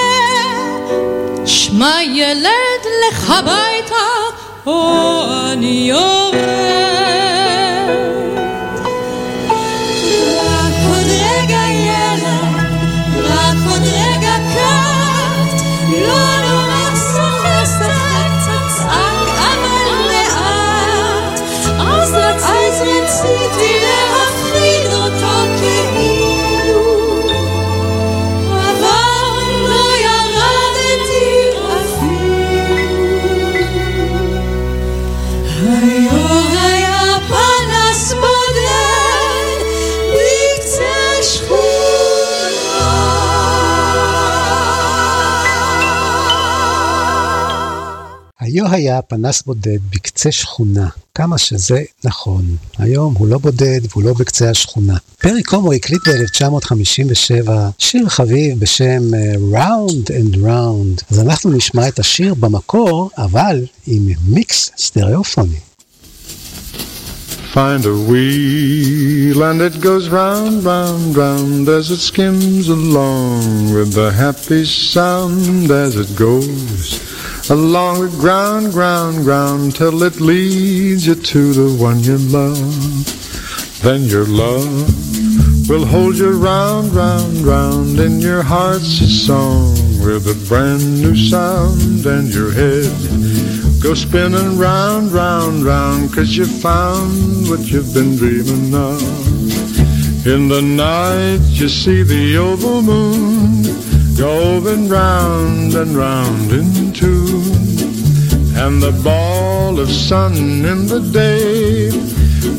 שמע 1.47 2.03
ילד 2.03 2.83
לך 3.09 3.31
הביתה, 3.31 3.84
Oh, 4.67 5.51
anioe 5.53 6.94
היה 48.75 49.03
פנס 49.03 49.43
בודד 49.43 49.79
בקצה 49.91 50.33
שכונה, 50.33 50.89
כמה 51.15 51.39
שזה 51.39 51.83
נכון. 52.05 52.57
היום 52.79 53.15
הוא 53.19 53.29
לא 53.29 53.39
בודד 53.39 53.81
והוא 53.91 54.05
לא 54.05 54.13
בקצה 54.13 54.51
השכונה. 54.51 54.97
פרי 55.19 55.43
קומו 55.43 55.73
הקליט 55.73 56.09
ב-1957 56.09 57.51
שיר 57.79 58.09
חביב 58.09 58.61
בשם 58.61 59.15
אה, 59.15 59.35
Round 59.35 60.09
and 60.09 60.37
Round. 60.37 61.05
אז 61.11 61.21
אנחנו 61.21 61.53
נשמע 61.53 61.89
את 61.89 61.99
השיר 61.99 62.35
במקור, 62.35 63.11
אבל 63.19 63.67
עם 63.87 64.09
מיקס 64.27 64.71
סטריאופוני. 64.79 65.59
Find 67.55 67.85
a 67.87 67.97
wheel 68.11 69.39
and 69.49 69.61
it 69.69 69.81
goes 69.81 70.09
round, 70.09 70.65
round, 70.65 71.17
round 71.17 71.69
as 71.69 71.87
it 71.97 72.03
skims 72.11 72.67
along 72.69 73.73
with 73.75 73.91
the 73.99 74.11
happy 74.23 74.65
sound 74.65 75.71
as 75.71 75.93
it 76.03 76.11
goes 76.17 77.14
along 77.51 78.01
the 78.01 78.17
ground, 78.19 78.73
ground, 78.73 79.25
ground 79.25 79.75
till 79.75 80.03
it 80.03 80.21
leads 80.21 81.07
you 81.07 81.15
to 81.15 81.53
the 81.53 81.83
one 81.83 82.01
you 82.01 82.17
love. 82.19 83.81
Then 83.83 84.05
your 84.05 84.25
love 84.27 85.69
will 85.69 85.85
hold 85.85 86.17
you 86.17 86.31
round, 86.31 86.93
round, 86.93 87.39
round 87.39 87.99
in 87.99 88.21
your 88.21 88.43
heart's 88.43 89.01
a 89.01 89.07
song 89.07 89.75
with 90.05 90.27
a 90.27 90.49
brand 90.49 91.03
new 91.03 91.17
sound 91.17 92.07
and 92.07 92.33
your 92.33 92.53
head 92.53 92.91
Go 93.85 93.93
spinning 93.93 94.57
round, 94.57 95.13
round, 95.13 95.63
round, 95.63 96.15
cause 96.15 96.35
you 96.35 96.47
found 96.47 97.51
what 97.51 97.61
you've 97.71 97.93
been 97.93 98.17
dreaming 98.17 98.75
of. 98.75 99.03
In 100.27 100.49
the 100.49 100.63
night 100.63 101.45
you 101.51 101.69
see 101.69 102.03
the 102.03 102.39
oval 102.39 102.81
moon 102.81 103.94
going 104.17 104.89
round 104.89 105.75
and 105.75 105.97
round 105.97 106.53
in 106.53 106.93
tune. 106.93 107.43
And 108.57 108.81
the 108.81 108.99
ball 109.03 109.81
of 109.81 109.91
sun 109.91 110.35
in 110.65 110.87
the 110.87 111.01
day 111.01 111.91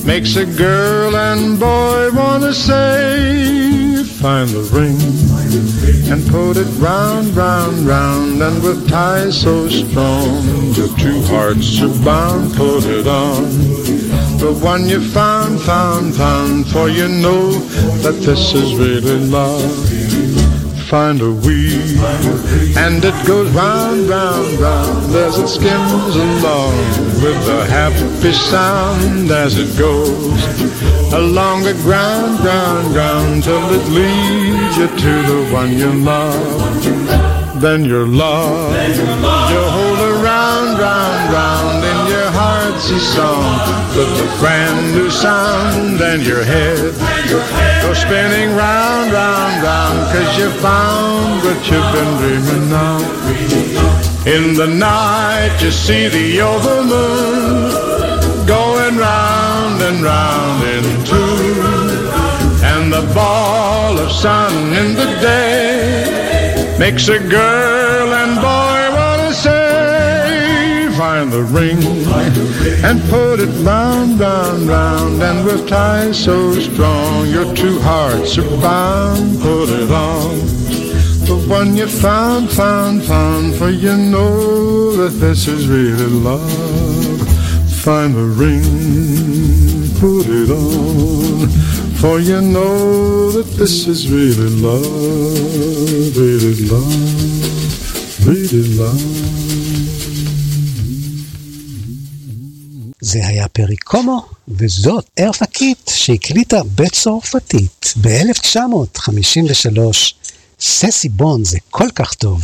makes 0.05 0.35
a 0.35 0.45
girl 0.45 1.15
and 1.15 1.59
boy 1.59 2.11
wanna 2.11 2.53
say, 2.53 4.03
find 4.03 4.49
the 4.49 4.63
ring 4.73 4.99
and 6.11 6.25
put 6.29 6.57
it 6.57 6.67
round, 6.79 7.35
round, 7.35 7.85
round, 7.87 8.41
and 8.41 8.61
with 8.61 8.89
ties 8.89 9.41
so 9.41 9.67
strong, 9.69 10.45
the 10.73 10.93
two 10.99 11.21
hearts 11.33 11.81
are 11.81 12.03
bound, 12.03 12.53
put 12.55 12.83
it 12.85 13.07
on. 13.07 13.43
The 14.37 14.53
one 14.61 14.87
you 14.87 14.99
found, 14.99 15.61
found, 15.61 16.15
found, 16.15 16.67
for 16.67 16.89
you 16.89 17.07
know 17.07 17.51
that 18.03 18.19
this 18.21 18.53
is 18.53 18.75
really 18.75 19.19
love. 19.27 20.04
Find 20.89 21.19
a 21.19 21.31
wheel, 21.31 21.81
and 22.77 23.03
it 23.03 23.27
goes 23.27 23.49
round, 23.53 24.07
round, 24.07 24.59
round 24.59 25.15
as 25.15 25.39
it 25.39 25.47
skims 25.47 26.15
along 26.15 26.77
with 27.23 27.49
a 27.49 27.65
happy 27.65 28.31
sound 28.31 29.31
as 29.31 29.57
it 29.57 29.75
goes 29.79 30.43
along 31.11 31.63
the 31.63 31.73
ground, 31.81 32.37
ground, 32.37 32.93
ground 32.93 33.43
till 33.43 33.67
it 33.73 33.87
leads 33.89 34.77
you 34.77 34.87
to 34.87 35.13
the 35.31 35.49
one 35.51 35.73
you 35.73 35.91
love. 35.91 37.59
Then 37.59 37.83
your 37.83 38.05
love, 38.05 38.71
you 38.87 39.05
hold 39.07 39.94
a 42.91 42.99
song 42.99 43.43
a 43.97 44.37
brand 44.37 44.93
new 44.93 45.09
sound 45.09 45.99
and 46.01 46.23
your 46.23 46.43
head 46.43 46.93
go 47.81 47.93
spinning 47.93 48.55
round, 48.55 49.11
round, 49.11 49.63
round 49.63 49.97
cause 50.13 50.37
you 50.37 50.49
found 50.61 51.43
what 51.43 51.57
you've 51.69 51.91
been 51.95 52.11
dreaming 52.21 52.71
of. 52.73 54.27
In 54.27 54.53
the 54.53 54.67
night 54.67 55.57
you 55.61 55.71
see 55.71 56.07
the 56.09 56.41
oval 56.41 56.83
moon 56.83 58.45
going 58.45 58.97
round 58.97 59.81
and 59.81 60.03
round 60.03 60.63
in 60.63 60.83
two 61.05 61.55
and 62.63 62.93
the 62.93 63.11
ball 63.15 63.97
of 63.97 64.11
sun 64.11 64.53
in 64.73 64.93
the 64.93 65.09
day 65.21 66.77
makes 66.77 67.07
a 67.07 67.17
girl 67.17 68.13
and 68.13 68.35
boy 68.41 68.74
find 71.15 71.31
the 71.31 71.43
ring 71.43 71.77
and 72.83 72.99
put 73.09 73.39
it 73.39 73.47
round 73.63 74.19
round 74.19 74.67
round 74.67 75.23
and 75.23 75.45
with 75.45 75.65
ties 75.65 76.21
so 76.21 76.51
strong 76.59 77.25
your 77.27 77.55
two 77.55 77.79
hearts 77.79 78.37
are 78.37 78.49
bound 78.59 79.39
put 79.39 79.69
it 79.69 79.89
on 79.91 80.35
the 81.25 81.37
one 81.47 81.75
you 81.75 81.87
found, 81.87 82.51
found, 82.51 83.03
found, 83.03 83.55
for 83.55 83.69
you 83.69 83.97
know 83.97 84.91
that 84.95 85.13
this 85.19 85.47
is 85.47 85.67
really 85.67 86.05
love. 86.05 87.19
Find 87.83 88.13
the 88.13 88.27
ring, 88.43 88.61
put 89.99 90.27
it 90.27 90.51
on, 90.51 91.49
for 91.99 92.19
you 92.19 92.41
know 92.41 93.31
that 93.31 93.47
this 93.57 93.87
is 93.87 94.07
really 94.11 94.51
love, 94.67 96.15
really 96.15 96.67
love, 96.69 98.27
really 98.27 98.67
love. 98.77 99.44
זה 103.04 103.26
היה 103.26 103.48
פריקומו, 103.48 104.26
וזאת 104.48 105.04
ארפה 105.18 105.46
קיט 105.46 105.90
שהקליטה 105.94 106.60
בצרפתית 106.74 107.94
ב-1953. 108.00 109.78
ססי 110.60 111.08
בון 111.08 111.44
זה 111.44 111.58
כל 111.70 111.88
כך 111.94 112.14
טוב. 112.14 112.42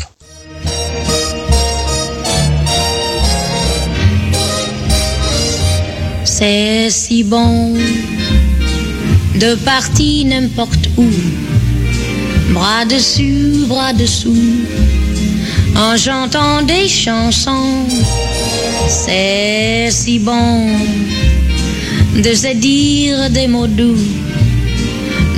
C'est 6.38 6.90
si 6.90 7.24
bon 7.24 7.72
de 9.42 9.54
partir 9.70 10.26
n'importe 10.26 10.86
où, 10.98 11.08
bras 12.52 12.84
dessus, 12.84 13.64
bras 13.66 13.94
dessous, 13.94 14.66
en 15.74 15.96
chantant 15.96 16.60
des 16.60 16.88
chansons. 16.88 17.86
c'est 18.87 19.89
si 19.89 20.19
bon 20.19 20.67
de 22.15 22.33
se 22.33 22.53
dire 22.53 23.29
des 23.29 23.47
mots 23.47 23.67
doux, 23.67 23.95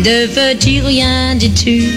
de 0.04 0.28
petits 0.28 0.82
rien 0.82 1.36
du 1.36 1.50
tout, 1.52 1.92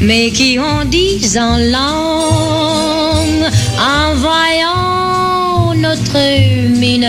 mais 0.00 0.30
qui 0.30 0.58
ont 0.58 0.84
dix 0.84 1.36
en 1.36 1.58
langue 1.58 3.50
en 3.78 4.14
voyant 4.14 5.74
notre 5.74 6.78
mine 6.78 7.08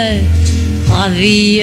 ravie. 0.89 1.61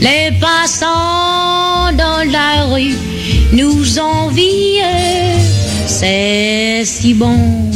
Les 0.00 0.30
passants 0.40 1.92
dans 1.96 2.30
la 2.30 2.64
rue 2.74 2.96
nous 3.52 3.98
envient, 3.98 4.82
c'est 5.86 6.82
si 6.84 7.14
bon 7.14 7.67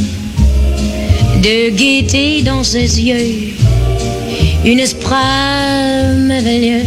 de 1.42 1.70
gaieté 1.70 2.42
dans 2.42 2.62
ses 2.62 3.00
yeux, 3.00 3.52
une 4.64 4.78
esprit 4.78 5.10
merveilleux 6.16 6.84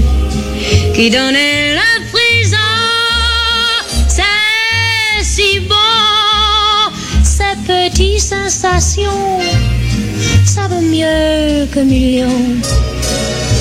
qui 0.93 1.09
donnait 1.09 1.75
la 1.75 1.91
frisson. 2.09 2.55
C'est 4.07 5.23
si 5.23 5.59
bon, 5.59 5.75
ces 7.21 7.57
petites 7.67 8.21
sensations, 8.21 9.41
ça 10.45 10.69
vaut 10.69 10.79
mieux 10.79 11.67
que 11.73 11.81
millions. 11.81 12.45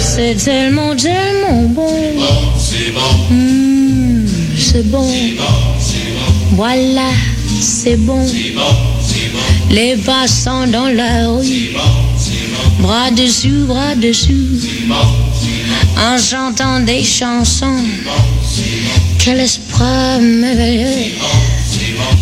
C'est 0.01 0.37
tellement, 0.37 0.95
tellement 0.95 1.63
bon. 1.71 1.91
Mmh, 3.31 4.27
c'est 4.57 4.89
bon. 4.91 5.09
Voilà, 6.53 7.11
c'est 7.61 7.97
bon. 7.97 8.25
Les 9.71 9.97
passants 9.97 10.67
dans 10.67 10.89
la 10.89 11.29
rue, 11.29 11.75
bras 12.81 13.11
dessus, 13.11 13.65
bras 13.67 13.95
dessus, 13.97 14.61
en 15.97 16.19
chantant 16.19 16.81
des 16.81 17.03
chansons. 17.03 17.85
Quel 19.19 19.41
esprit 19.41 20.21
merveilleux. 20.21 21.13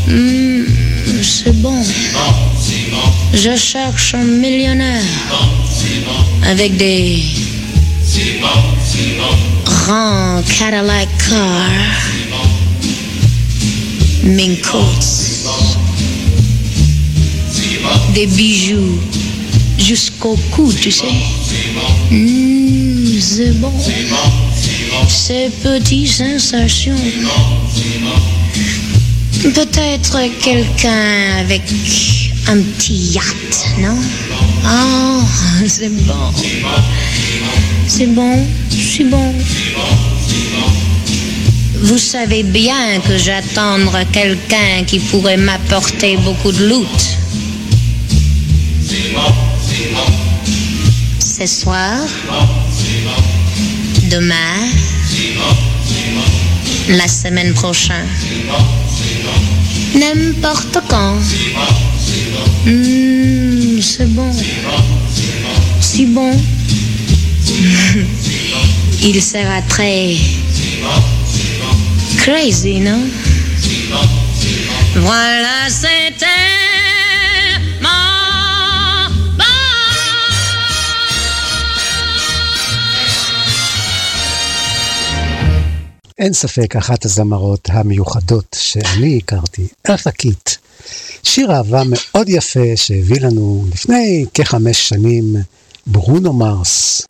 Mmh, 0.07 0.65
c'est 1.23 1.61
bon. 1.61 1.83
Je 3.35 3.57
cherche 3.57 4.15
un 4.15 4.25
millionnaire 4.25 5.03
avec 6.47 6.77
des 6.77 7.25
grands 9.65 10.43
Cadillac 10.59 11.09
cars, 11.19 12.03
mink 14.23 14.63
des 18.15 18.27
bijoux 18.27 18.99
jusqu'au 19.79 20.37
cou, 20.51 20.73
tu 20.73 20.91
sais. 20.91 21.05
Mmh, 22.11 23.21
c'est 23.21 23.53
bon. 23.59 23.73
Ces 25.09 25.51
petites 25.63 26.09
sensations. 26.09 26.97
Peut-être 29.43 30.19
quelqu'un 30.41 31.39
avec 31.41 31.63
un 32.49 32.59
petit 32.59 33.15
yacht, 33.15 33.67
non? 33.79 33.97
Oh, 34.65 35.23
c'est 35.67 35.89
bon. 35.89 36.33
C'est 37.89 38.07
bon, 38.07 38.47
c'est 38.71 39.05
bon. 39.05 39.35
Vous 41.83 41.99
savez 41.99 42.45
bien 42.45 43.01
que 43.07 43.19
j'attendre 43.19 43.99
quelqu'un 44.13 44.85
qui 44.87 45.01
pourrait 45.01 45.37
m'apporter 45.37 46.17
beaucoup 46.19 46.53
de 46.53 46.67
loot. 46.69 47.12
Ce 51.45 51.63
soir, 51.63 51.99
demain, 54.05 54.69
la 56.89 57.09
semaine 57.09 57.53
prochaine, 57.53 58.07
n'importe 59.93 60.79
quand. 60.89 61.17
Mmh, 62.65 63.81
c'est 63.81 64.15
bon. 64.15 64.31
Si 65.81 66.07
bon. 66.07 66.31
Il 69.03 69.21
sera 69.21 69.63
très 69.69 70.15
crazy, 72.19 72.79
non? 72.79 73.01
Voilà, 74.95 75.69
c'était 75.69 76.62
אין 86.23 86.33
ספק, 86.33 86.77
אחת 86.77 87.05
הזמרות 87.05 87.69
המיוחדות 87.73 88.57
שאני 88.59 89.19
הכרתי, 89.23 89.67
קיט. 90.11 90.51
שיר 91.23 91.53
אהבה 91.53 91.83
מאוד 91.87 92.29
יפה 92.29 92.77
שהביא 92.77 93.21
לנו 93.21 93.65
לפני 93.73 94.25
כחמש 94.35 94.89
שנים 94.89 95.37
ברונו 95.87 96.33
מרס. 96.33 97.03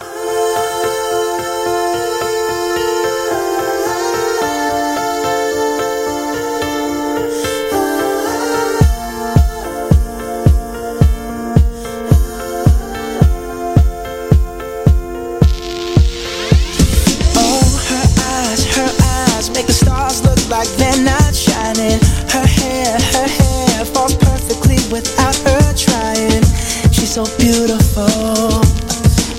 So 27.13 27.25
beautiful, 27.37 28.09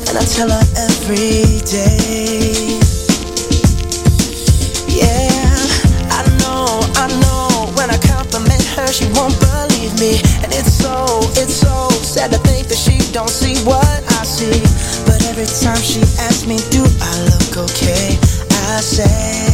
and 0.06 0.16
I 0.16 0.24
tell 0.30 0.48
her 0.48 0.66
every 0.78 1.58
day. 1.66 2.78
Yeah, 4.86 5.58
I 6.14 6.22
know, 6.38 6.86
I 7.02 7.10
know. 7.18 7.74
When 7.74 7.90
I 7.90 7.98
compliment 7.98 8.62
her, 8.78 8.86
she 8.86 9.06
won't 9.18 9.34
believe 9.40 9.90
me, 10.00 10.22
and 10.44 10.54
it's 10.54 10.72
so, 10.72 11.18
it's 11.34 11.56
so 11.56 11.90
sad 11.90 12.30
to 12.34 12.38
think 12.46 12.68
that 12.68 12.78
she 12.78 13.00
don't 13.12 13.28
see 13.28 13.58
what 13.66 13.82
I 13.82 14.24
see. 14.24 14.62
But 15.08 15.26
every 15.26 15.50
time 15.50 15.82
she 15.82 16.02
asks 16.22 16.46
me, 16.46 16.58
do 16.70 16.86
I 17.02 17.14
look 17.26 17.58
okay? 17.72 18.20
I 18.70 18.82
say, 18.82 19.53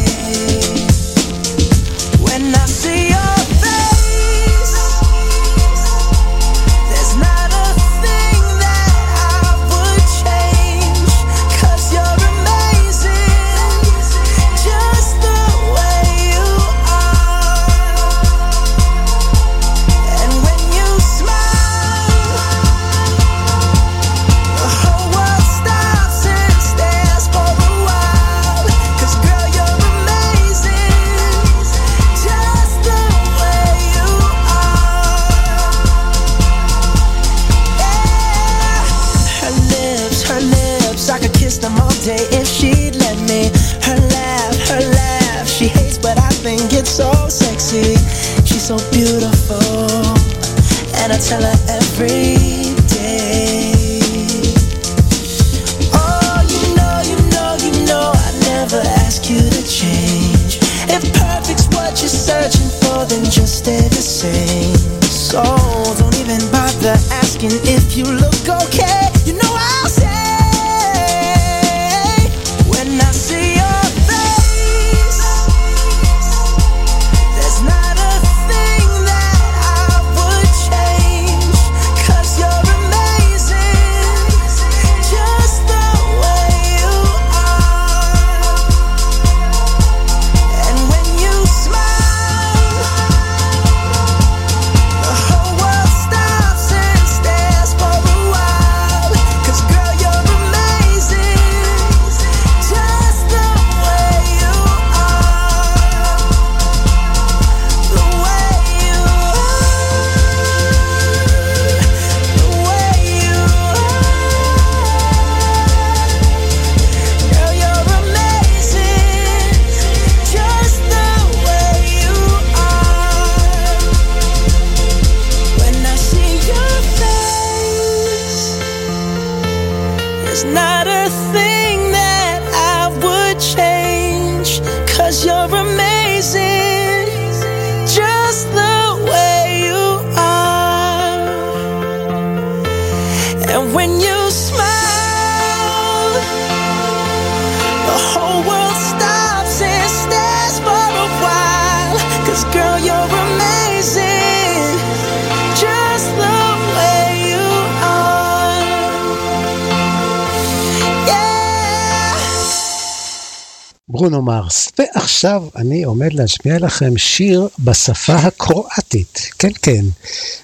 עומד 165.99 166.13
להשמיע 166.13 166.59
לכם 166.59 166.97
שיר 166.97 167.47
בשפה 167.59 168.15
הקרואטית. 168.15 169.19
כן, 169.39 169.51
כן. 169.61 169.85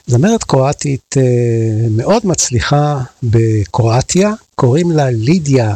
זמרת 0.07 0.43
קרואטית 0.43 1.15
אה, 1.17 1.23
מאוד 1.89 2.25
מצליחה 2.25 3.01
בקרואטיה, 3.23 4.31
קוראים 4.55 4.91
לה 4.91 5.09
לידיה 5.09 5.75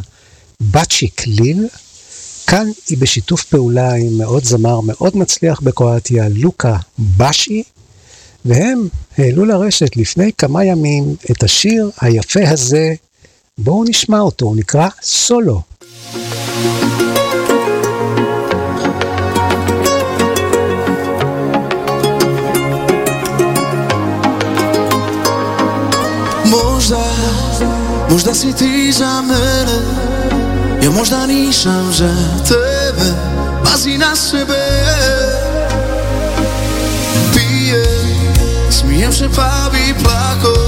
בצ'יק 0.62 1.28
ליל. 1.28 1.68
כאן 2.48 2.68
היא 2.90 2.98
בשיתוף 2.98 3.44
פעולה 3.44 3.94
עם 3.94 4.22
עוד 4.22 4.44
זמר 4.44 4.82
מאוד 4.82 5.18
מצליח 5.18 5.60
בקרואטיה, 5.60 6.30
לוקה 6.30 6.78
בשי, 7.18 7.64
והם 8.46 8.88
העלו 9.18 9.46
לרשת 9.46 9.96
לפני 9.96 10.32
כמה 10.38 10.66
ימים 10.66 11.16
את 11.32 11.44
השיר 11.44 11.92
היפה 12.02 12.50
הזה, 12.50 12.94
בואו 13.58 13.84
נשמע 13.84 14.20
אותו, 14.20 14.46
הוא 14.46 14.56
נקרא 14.56 14.88
סולו. 15.02 15.62
thank 16.12 16.34
you 16.34 16.39
Možda 28.10 28.34
si 28.34 28.54
ti 28.54 28.92
za 28.92 29.22
mene 29.22 29.80
Ja 30.84 30.92
možda 30.92 31.26
nisam 31.26 31.94
za 31.94 32.16
tebe 32.48 33.14
Pazi 33.64 33.98
na 33.98 34.16
sebe. 34.16 34.66
Pije 37.34 37.86
Smijem 38.72 39.14
se 39.14 39.30
pa 39.36 39.70
bi 39.72 40.04
plako 40.04 40.60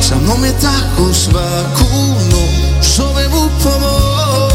Sa 0.00 0.14
mnom 0.16 0.44
je 0.44 0.52
tako 0.52 1.14
svaku 1.14 1.94
noć 2.30 2.86
Zovem 2.96 3.32
u 3.32 3.48
pomoć 3.62 4.52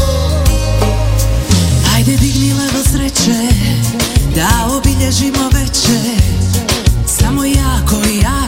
Ajde 1.94 2.16
digni 2.16 2.52
levo 2.52 2.84
sreće 2.92 3.54
Da 4.34 4.76
obilježimo 4.76 5.50
večer 5.52 6.22
Samo 7.06 7.44
jako 7.44 8.08
i 8.10 8.18
jako 8.18 8.47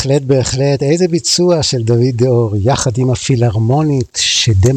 בהחלט, 0.00 0.22
בהחלט. 0.22 0.82
איזה 0.82 1.08
ביצוע 1.08 1.62
של 1.62 1.82
דוד 1.82 2.16
דאור, 2.16 2.54
יחד 2.56 2.98
עם 2.98 3.10
הפילהרמונית 3.10 4.18
שדה 4.20 4.72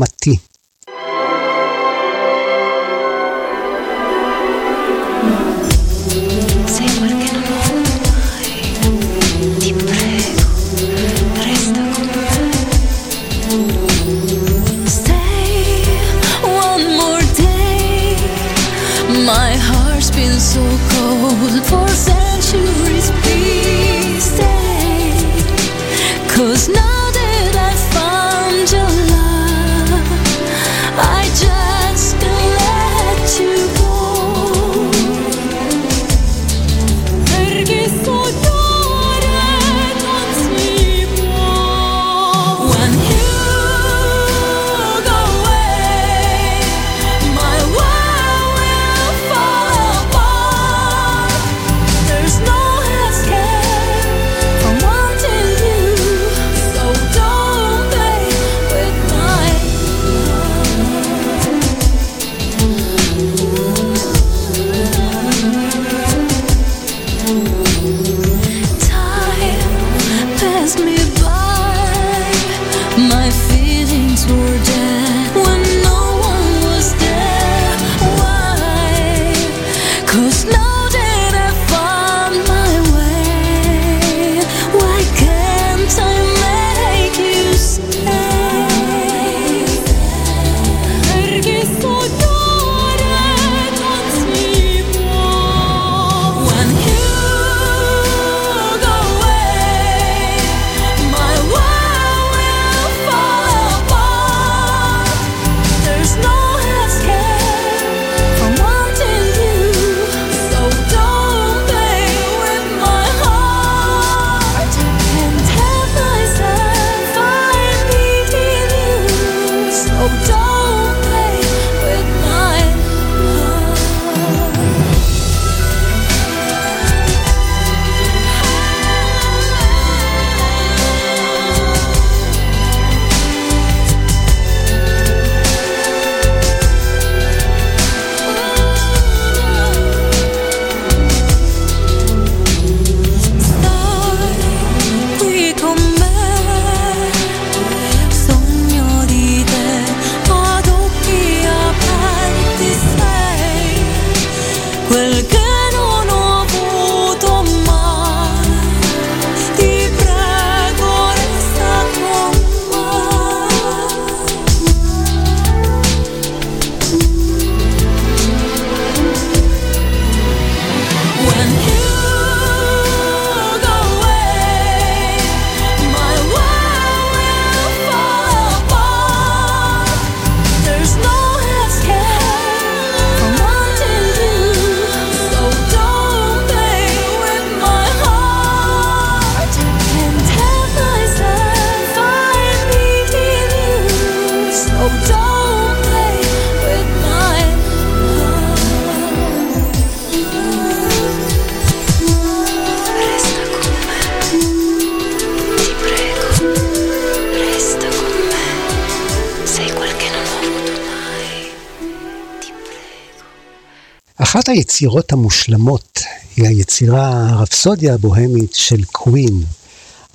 היצירות 214.54 215.12
המושלמות 215.12 215.99
היא 216.36 216.47
היצירה 216.47 217.30
הרפסודיה 217.30 217.93
הבוהמית 217.93 218.54
של 218.56 218.84
קווין. 218.91 219.43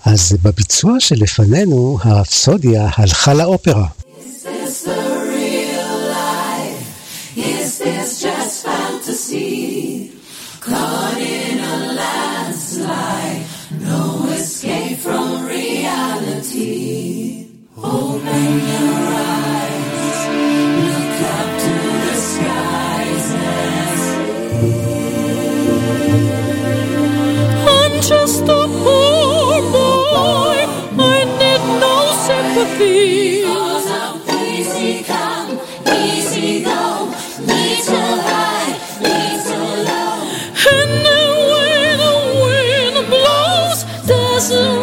אז 0.05 0.36
בביצוע 0.43 0.93
שלפנינו, 0.99 1.99
הרפסודיה 2.03 2.89
הלכה 2.97 3.34
לאופרה. 3.34 3.86
soon. 44.49 44.78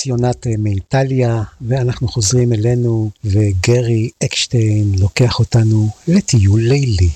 יוס 0.00 0.06
יונת 0.06 0.46
אה, 0.46 0.52
מאיטליה, 0.58 1.42
ואנחנו 1.60 2.08
חוזרים 2.08 2.52
אלינו, 2.52 3.10
וגרי 3.24 4.10
אקשטיין 4.24 4.92
לוקח 4.98 5.38
אותנו 5.38 5.88
לטיול 6.08 6.60
לילי. 6.60 7.10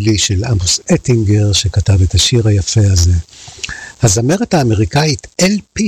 טיול 0.00 0.08
לילי 0.08 0.18
של 0.18 0.44
עמוס 0.44 0.80
אטינגר, 0.94 1.52
שכתב 1.52 2.02
את 2.02 2.14
השיר 2.14 2.48
היפה 2.48 2.80
הזה. 2.92 3.12
הזמרת 4.02 4.54
האמריקאית 4.54 5.26
LP 5.42 5.82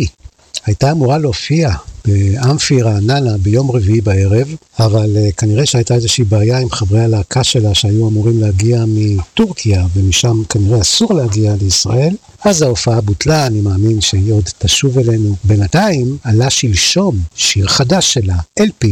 הייתה 0.66 0.90
אמורה 0.90 1.18
להופיע 1.18 1.70
באמפי 2.04 2.82
רעננה 2.82 3.38
ביום 3.38 3.70
רביעי 3.70 4.00
בערב, 4.00 4.48
אבל 4.78 5.16
uh, 5.16 5.32
כנראה 5.32 5.66
שהייתה 5.66 5.94
איזושהי 5.94 6.24
בעיה 6.24 6.58
עם 6.58 6.70
חברי 6.70 7.00
הלהקה 7.00 7.44
שלה 7.44 7.74
שהיו 7.74 8.08
אמורים 8.08 8.40
להגיע 8.40 8.84
מטורקיה, 8.86 9.86
ומשם 9.94 10.42
כנראה 10.48 10.80
אסור 10.80 11.14
להגיע 11.14 11.54
לישראל. 11.60 12.16
אז 12.44 12.62
ההופעה 12.62 13.00
בוטלה, 13.00 13.46
אני 13.46 13.60
מאמין 13.60 14.00
שהיא 14.00 14.32
עוד 14.32 14.48
תשוב 14.58 14.98
אלינו. 14.98 15.36
בינתיים 15.44 16.16
עלה 16.24 16.50
שלשום 16.50 17.18
שיר 17.34 17.66
חדש 17.66 18.14
שלה, 18.14 18.36
LP, 18.60 18.86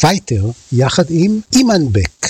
פייטר, 0.00 0.50
יחד 0.72 1.04
עם 1.08 1.40
אימן 1.52 1.92
בק. 1.92 2.21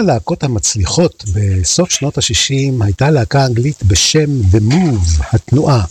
הלהקות 0.00 0.44
המצליחות 0.44 1.24
בסוף 1.34 1.90
שנות 1.90 2.18
ה-60 2.18 2.84
הייתה 2.84 3.10
להקה 3.10 3.46
אנגלית 3.46 3.82
בשם 3.82 4.40
The 4.52 4.72
Move, 4.72 5.24
התנועה. 5.32 5.84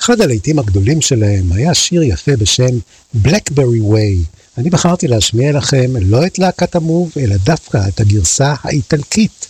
אחד 0.00 0.20
הלהיטים 0.20 0.58
הגדולים 0.58 1.00
שלהם 1.00 1.52
היה 1.52 1.74
שיר 1.74 2.02
יפה 2.02 2.36
בשם 2.36 2.78
Blackberry 3.24 3.82
Way. 3.92 4.40
אני 4.58 4.70
בחרתי 4.70 5.08
להשמיע 5.08 5.52
לכם 5.52 5.90
לא 6.00 6.26
את 6.26 6.38
להקת 6.38 6.76
המוב, 6.76 7.12
אלא 7.16 7.36
דווקא 7.36 7.88
את 7.88 8.00
הגרסה 8.00 8.54
האיטלקית. 8.62 9.46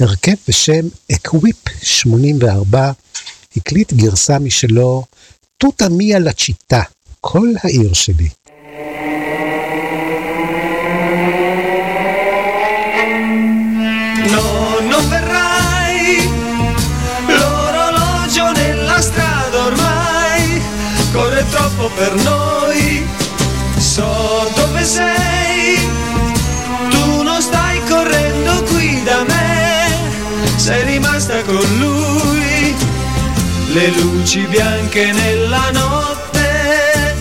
הרכב 0.00 0.34
בשם 0.48 0.88
Equip 1.12 1.70
84 1.82 2.92
הקליט 3.56 3.92
גרסה 3.92 4.38
משלו, 4.38 5.04
טוטה 5.58 5.88
מיה 5.88 6.18
לצ'יטה, 6.18 6.82
כל 7.20 7.48
העיר 7.62 7.92
שלי. 7.92 8.28
Per 22.02 22.14
noi. 22.24 23.06
So 23.78 24.50
dove 24.56 24.82
sei. 24.84 25.78
Tu 26.90 27.22
non 27.22 27.40
stai 27.40 27.80
correndo 27.88 28.62
qui 28.64 29.02
da 29.04 29.22
me. 29.22 30.56
Sei 30.56 30.82
rimasta 30.84 31.42
con 31.42 31.64
lui. 31.78 32.74
Le 33.74 33.88
luci 34.00 34.40
bianche 34.46 35.12
nella 35.12 35.70
notte 35.70 37.16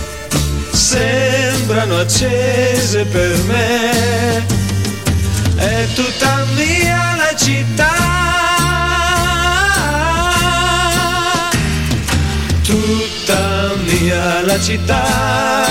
sembrano 0.72 2.00
accese 2.00 3.06
per 3.06 3.38
me 3.46 4.46
è 5.56 5.88
tutta 5.94 6.46
mia 6.56 7.16
la 7.16 7.36
città. 7.38 8.01
La 14.52 14.60
città. 14.60 15.66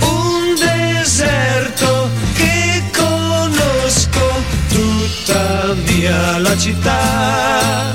Un 0.00 0.54
deserto 0.56 2.08
che 2.34 2.82
conosco. 2.90 4.20
Tutta 4.68 5.74
mia 5.86 6.38
la 6.38 6.56
città. 6.56 7.94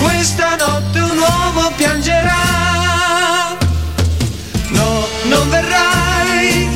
Questa 0.00 0.56
notte 0.56 1.00
un 1.00 1.18
uomo 1.18 1.72
piangerà. 1.76 3.56
No, 4.68 5.08
non 5.24 5.48
verrai. 5.50 6.68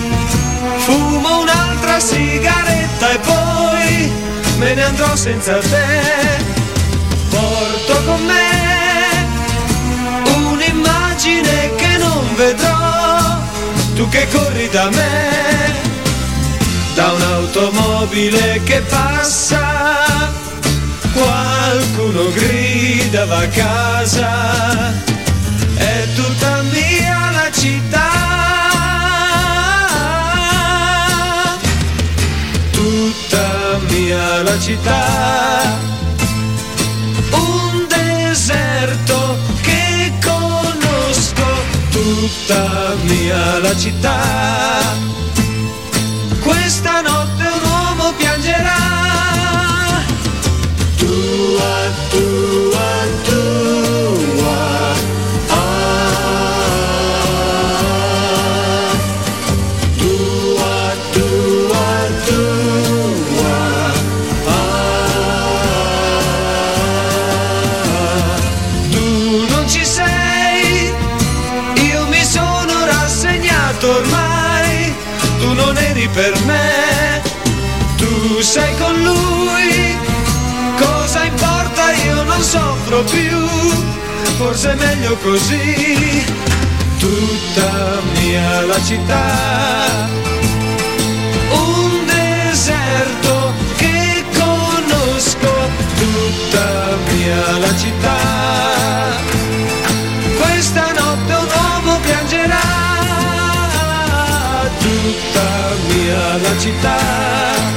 Fumo 0.78 1.40
un'altra 1.42 2.00
sigaretta 2.00 3.10
e 3.10 3.18
poi 3.18 4.12
me 4.58 4.74
ne 4.74 4.82
andrò 4.82 5.14
senza 5.14 5.58
te. 5.58 6.44
Porto 7.30 8.02
con 8.04 8.24
me 8.24 8.65
vedrò, 12.36 13.40
tu 13.94 14.08
che 14.10 14.28
corri 14.28 14.68
da 14.68 14.90
me, 14.90 15.74
da 16.94 17.12
un'automobile 17.12 18.60
che 18.62 18.80
passa, 18.82 20.04
qualcuno 21.12 22.30
grida 22.32 23.24
va 23.24 23.38
a 23.38 23.48
casa, 23.48 24.92
è 25.76 26.06
tutta 26.14 26.62
mia 26.62 27.30
la 27.30 27.50
città. 27.50 28.14
Tutta 32.72 33.80
mia 33.88 34.42
la 34.42 34.58
città, 34.60 35.78
un 37.30 37.86
deserto 37.88 39.38
tutta 42.16 42.94
mia 43.04 43.58
la 43.58 43.76
città. 43.76 45.25
forse 84.36 84.72
è 84.72 84.74
meglio 84.74 85.16
così. 85.16 86.24
Tutta 86.98 88.00
mia 88.14 88.60
la 88.62 88.82
città, 88.82 90.08
un 91.50 92.06
deserto 92.06 93.52
che 93.76 94.24
conosco, 94.32 95.52
tutta 95.96 96.96
mia 97.12 97.58
la 97.58 97.76
città. 97.76 98.18
Questa 100.40 100.92
notte 100.92 101.32
un 101.32 101.48
uomo 101.54 102.00
piangerà, 102.00 102.60
tutta 104.78 105.48
mia 105.88 106.36
la 106.38 106.58
città. 106.58 107.75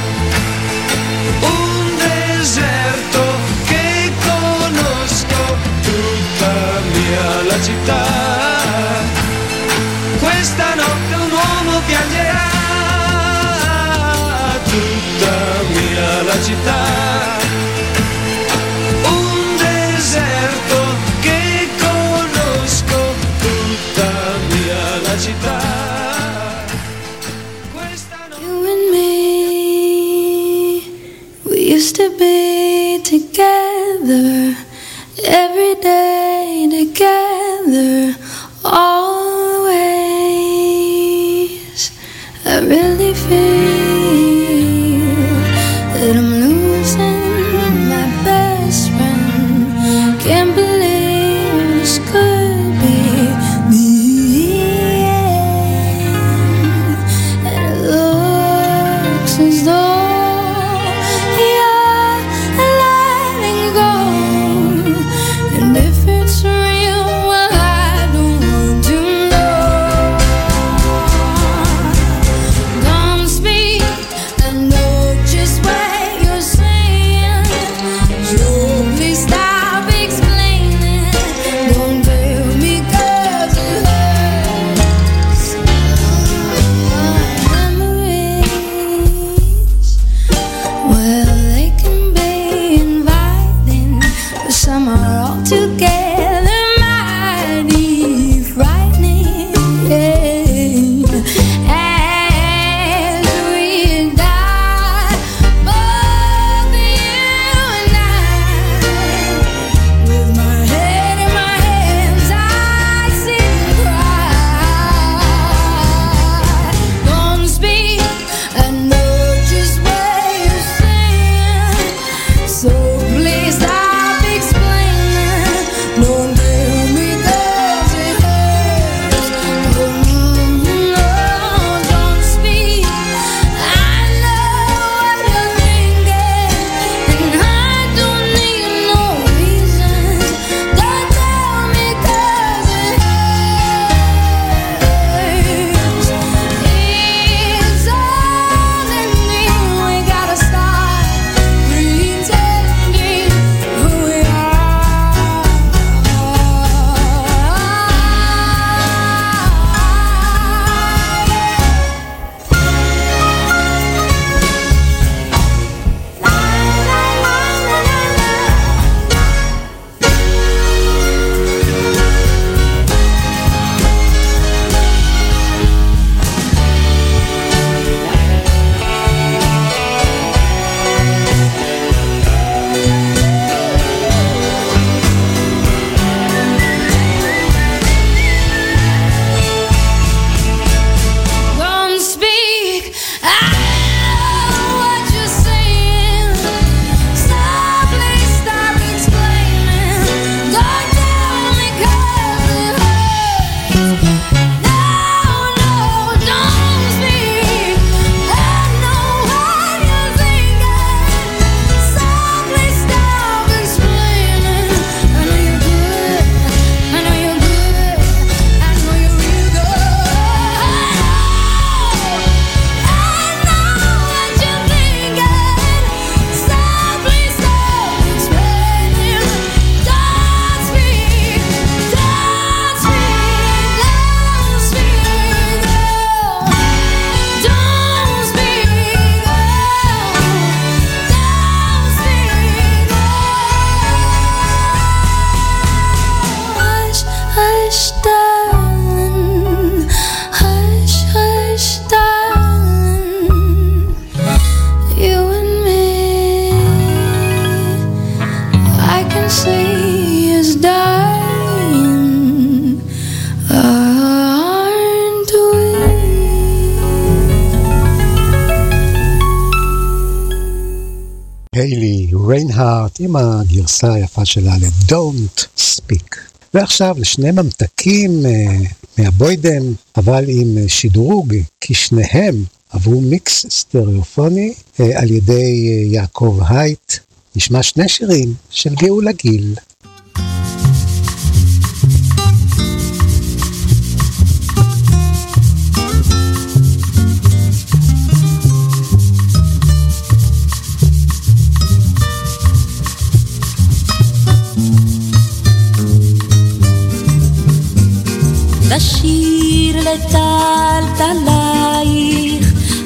הגרסה 273.70 273.92
היפה 273.92 274.24
שלה 274.24 274.56
ל-Don't 274.56 275.44
Speak. 275.58 276.16
ועכשיו 276.54 276.96
לשני 276.98 277.30
ממתקים 277.30 278.26
אה, 278.26 278.56
מהבוידם, 278.98 279.62
אבל 279.96 280.24
עם 280.28 280.58
אה, 280.58 280.68
שדרוג, 280.68 281.34
כי 281.60 281.74
שניהם 281.74 282.44
עברו 282.70 283.00
מיקס 283.00 283.46
סטריאופוני 283.50 284.54
אה, 284.80 285.00
על 285.00 285.10
ידי 285.10 285.68
אה, 285.68 285.92
יעקב 285.92 286.40
הייט. 286.48 286.92
נשמע 287.36 287.62
שני 287.62 287.88
שירים 287.88 288.34
של 288.50 288.74
גאולה 288.74 289.12
גיל. 289.12 289.54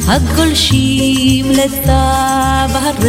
הגולשים 0.09 1.51
לצווארך 1.51 3.05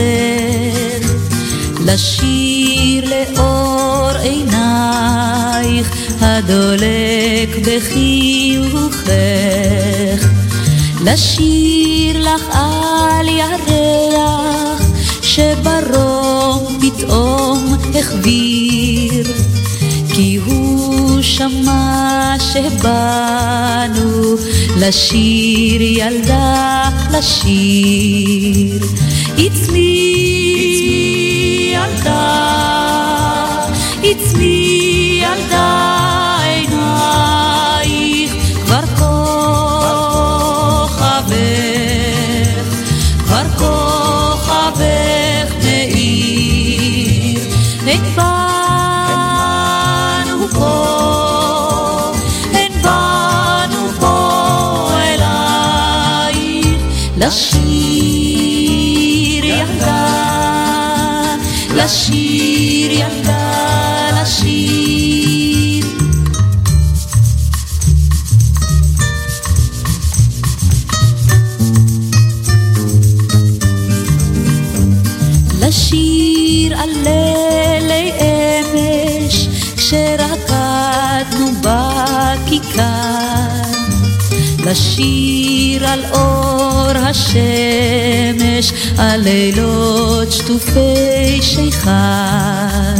לשיר 1.85 3.09
לאור 3.09 4.09
עינייך 4.21 5.87
הדולק 6.21 7.49
בחיוכך. 7.61 9.05
לשיר 11.05 12.19
לך 12.19 12.43
על 12.51 13.27
ירח 13.27 14.81
שברום 15.21 16.77
פתאום 16.81 17.77
החביר 17.99 19.27
כי 20.13 20.39
הוא 20.45 20.54
שמע 21.37 22.35
שבאנו 22.39 24.35
לשיר 24.77 25.81
ילדה 25.81 26.89
לשיר 27.11 28.79
לשיר 84.95 85.87
על 85.87 85.99
אור 86.13 86.91
השמש 86.97 88.73
על 88.97 89.21
לילות 89.21 90.31
שטופי 90.31 91.39
שיכר. 91.41 92.95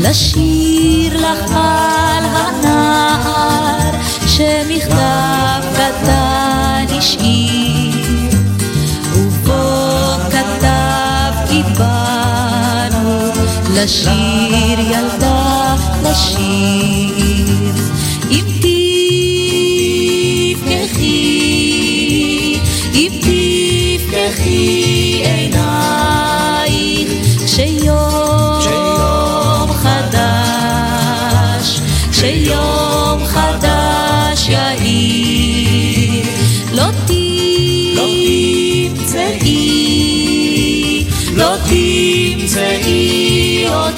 לשיר 0.00 1.16
לך 1.16 1.50
על 1.50 2.24
הנער 2.24 3.90
שמכתב 4.26 5.62
קטן 5.72 6.86
השאיר 6.98 8.30
ובו 9.14 10.16
כתב 10.30 11.32
כי 11.48 11.62
באנו 11.78 13.32
לשיר 13.74 14.80
ילדה 14.80 15.74
לשיר 16.02 17.07
תפקחי 24.38 25.22
עינייך 25.24 27.10
כשיום 27.46 29.72
חדש 29.72 31.80
כשיום 32.10 33.26
חדש 33.26 34.48
יאיר 34.48 36.24
לא 36.72 36.84
תמצאי 39.06 41.04
לא 41.34 41.56
תמצאי 41.68 43.64
אותנו 43.68 43.97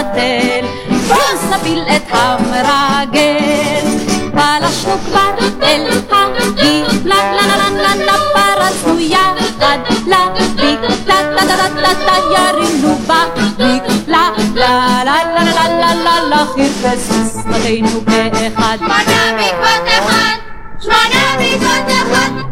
לבטל, 0.00 0.66
אז 1.10 1.50
נפיל 1.50 1.82
את 1.96 2.02
המרגל. 2.10 3.86
פלשנו 4.32 4.92
כבר 5.06 5.30
אל 5.62 5.86
הגילה, 6.10 7.16
פרצנו 8.34 9.00
יחד 9.00 9.78
לדיקלטה, 10.06 11.14
ירינו 12.30 12.98
בדיקלה, 13.06 14.30
לה 14.54 15.04
לה 15.04 15.24
לה 15.24 15.44
לה 15.44 15.68
לה 15.68 15.94
לה 15.94 16.20
לה 16.28 16.44
חירפס 16.54 17.08
שפתנו 17.08 18.04
כאחד. 18.06 18.78
שמונה 18.78 19.32
בעקבות 19.36 19.86
אחד, 19.88 20.36
שמונה 20.80 21.36
בעקבות 21.38 21.88
אחד. 21.88 22.49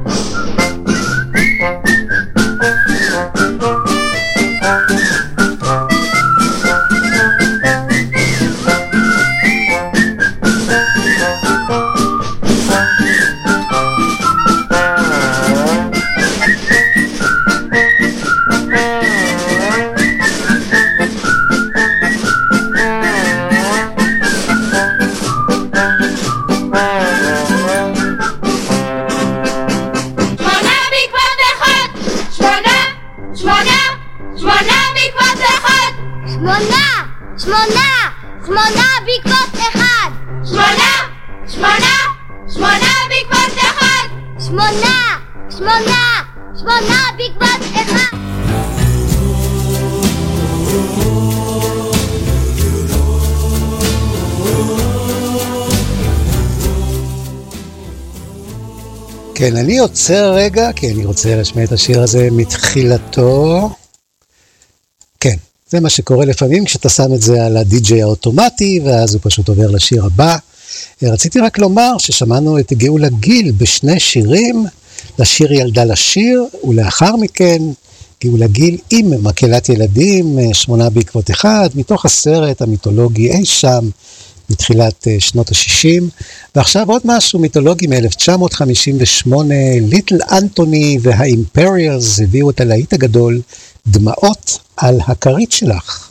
כן, 59.39 59.57
אני 59.57 59.79
עוצר 59.79 60.33
רגע, 60.35 60.73
כי 60.73 60.91
אני 60.93 61.05
רוצה 61.05 61.37
להשמיע 61.37 61.65
את 61.65 61.73
השיר 61.73 62.03
הזה 62.03 62.29
מתחילתו. 62.33 63.71
כן, 65.21 65.37
זה 65.71 65.81
מה 65.81 65.91
שקורה 65.91 66.25
לפעמים 66.27 66.65
כשאתה 66.65 66.89
שם 66.89 67.15
את 67.15 67.23
זה 67.23 67.47
על 67.47 67.57
הדי-ג'יי 67.57 68.03
האוטומטי, 68.03 68.81
ואז 68.85 69.15
הוא 69.15 69.21
פשוט 69.25 69.49
עובר 69.49 69.71
לשיר 69.71 70.05
הבא. 70.05 70.37
רציתי 71.03 71.41
רק 71.41 71.59
לומר 71.59 71.99
ששמענו 71.99 72.59
את 72.59 72.73
גאולה 72.73 73.09
גיל 73.09 73.53
בשני 73.53 74.01
שירים, 74.01 74.67
לשיר 75.19 75.53
ילדה 75.53 75.85
לשיר, 75.85 76.45
ולאחר 76.65 77.17
מכן 77.17 77.63
גאולה 78.25 78.47
גיל 78.47 78.79
עם 78.91 79.25
מקהלת 79.25 79.69
ילדים, 79.69 80.39
אה, 80.39 80.55
שמונה 80.55 80.91
בעקבות 80.91 81.31
אחד, 81.31 81.69
מתוך 81.75 82.05
הסרט 82.05 82.63
המיתולוגי 82.63 83.31
אי 83.31 83.45
שם, 83.45 83.89
מתחילת 84.51 85.09
אה, 85.09 85.17
שנות 85.19 85.49
ה-60. 85.49 86.03
ועכשיו 86.55 86.91
עוד 86.91 87.03
משהו 87.05 87.39
מיתולוגי 87.39 87.87
מ-1958, 87.87 89.33
ליטל 89.81 90.19
אנטוני 90.33 90.99
והאימפריאלס 91.03 92.21
הביאו 92.21 92.51
את 92.51 92.61
הלהיט 92.61 92.93
הגדול, 92.93 93.41
דמעות 93.87 94.59
על 94.77 95.01
הכרית 95.07 95.53
שלך. 95.53 96.08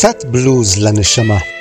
קצת 0.00 0.24
בלוז 0.24 0.78
לנשמה. 0.78 1.59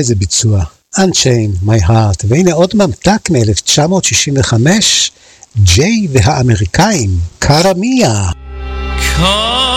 איזה 0.00 0.14
ביצוע. 0.14 0.64
Unchain, 0.96 1.66
My 1.66 1.88
Heart, 1.88 2.24
והנה 2.28 2.52
עוד 2.52 2.70
ממתק 2.74 3.30
מ-1965, 3.30 4.54
ג'יי 5.62 6.08
והאמריקאים, 6.12 7.10
קרמיה. 7.38 8.30
קרמיה. 9.16 9.69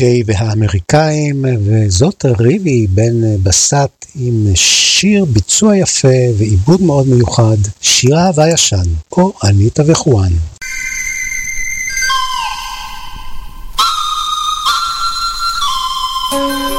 ג'יי 0.00 0.22
והאמריקאים, 0.26 1.44
וזאת 1.64 2.24
ריבי 2.38 2.86
בן 2.86 3.42
בסט 3.42 4.06
עם 4.14 4.46
שיר 4.54 5.24
ביצוע 5.24 5.76
יפה 5.76 6.08
ועיבוד 6.38 6.82
מאוד 6.82 7.08
מיוחד, 7.08 7.56
שיר 7.80 8.18
אהבה 8.18 8.48
ישן, 8.48 8.76
או 9.12 9.32
אניטה 9.44 9.82
וחואן. 9.86 10.32
שיר 16.30 16.69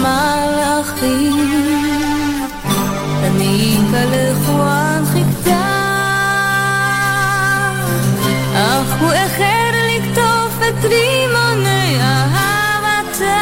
עכשיו 0.00 0.80
למלאכים. 1.00 2.40
אניטה 3.26 4.04
לחואן 4.04 5.02
חיכתה 5.12 5.66
אך 8.54 9.00
הוא 9.00 9.12
החל 9.12 9.74
לקטוף 9.96 10.58
את 10.68 10.84
רימוני 10.84 11.98
אהבתה. 12.00 13.40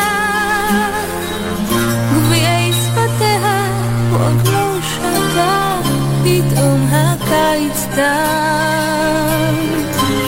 גביעי 2.12 2.72
שפתיה 2.72 3.66
הוא 4.10 4.18
עוד 4.20 4.48
לא 4.48 4.78
שתה, 4.82 5.78
פתאום 6.22 6.88
הקיץ 6.92 7.86
תם. 7.94 9.54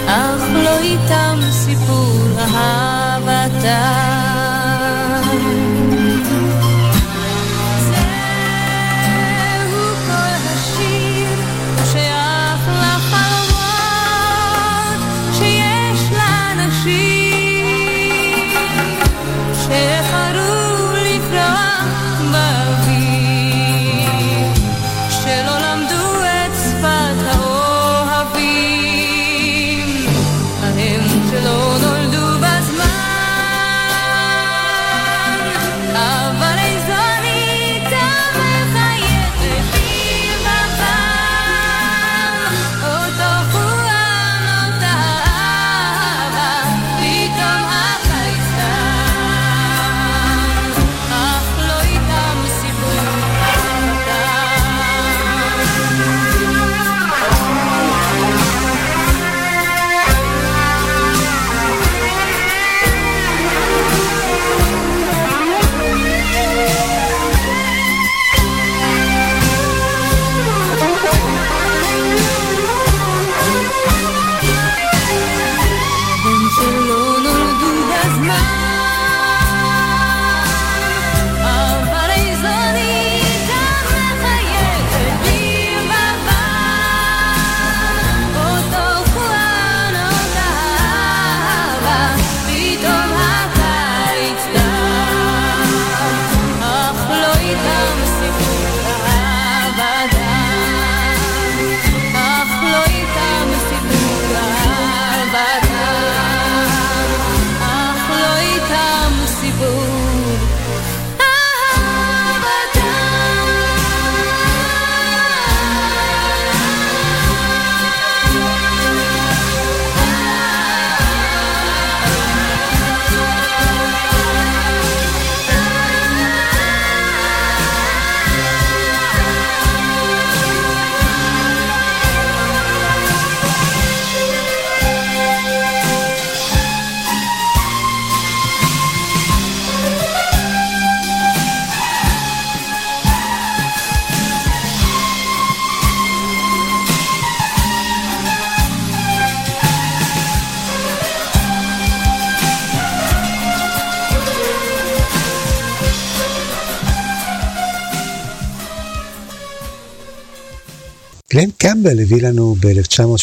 אך 0.06 0.42
לא 0.52 0.78
איתם 0.78 1.38
סיפור 1.50 2.20
אהבתה. 2.38 4.09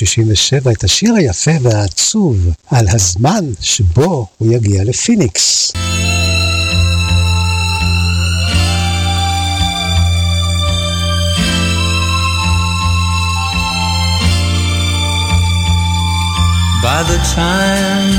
ב-1967 0.04 0.72
את 0.72 0.84
השיר 0.84 1.16
היפה 1.16 1.52
והעצוב 1.62 2.38
על 2.72 2.86
הזמן 2.90 3.46
שבו 3.62 4.28
הוא 4.38 4.54
יגיע 4.54 4.84
לפיניקס. 4.84 5.72
By 16.84 17.04
the 17.04 17.20
time 17.36 18.12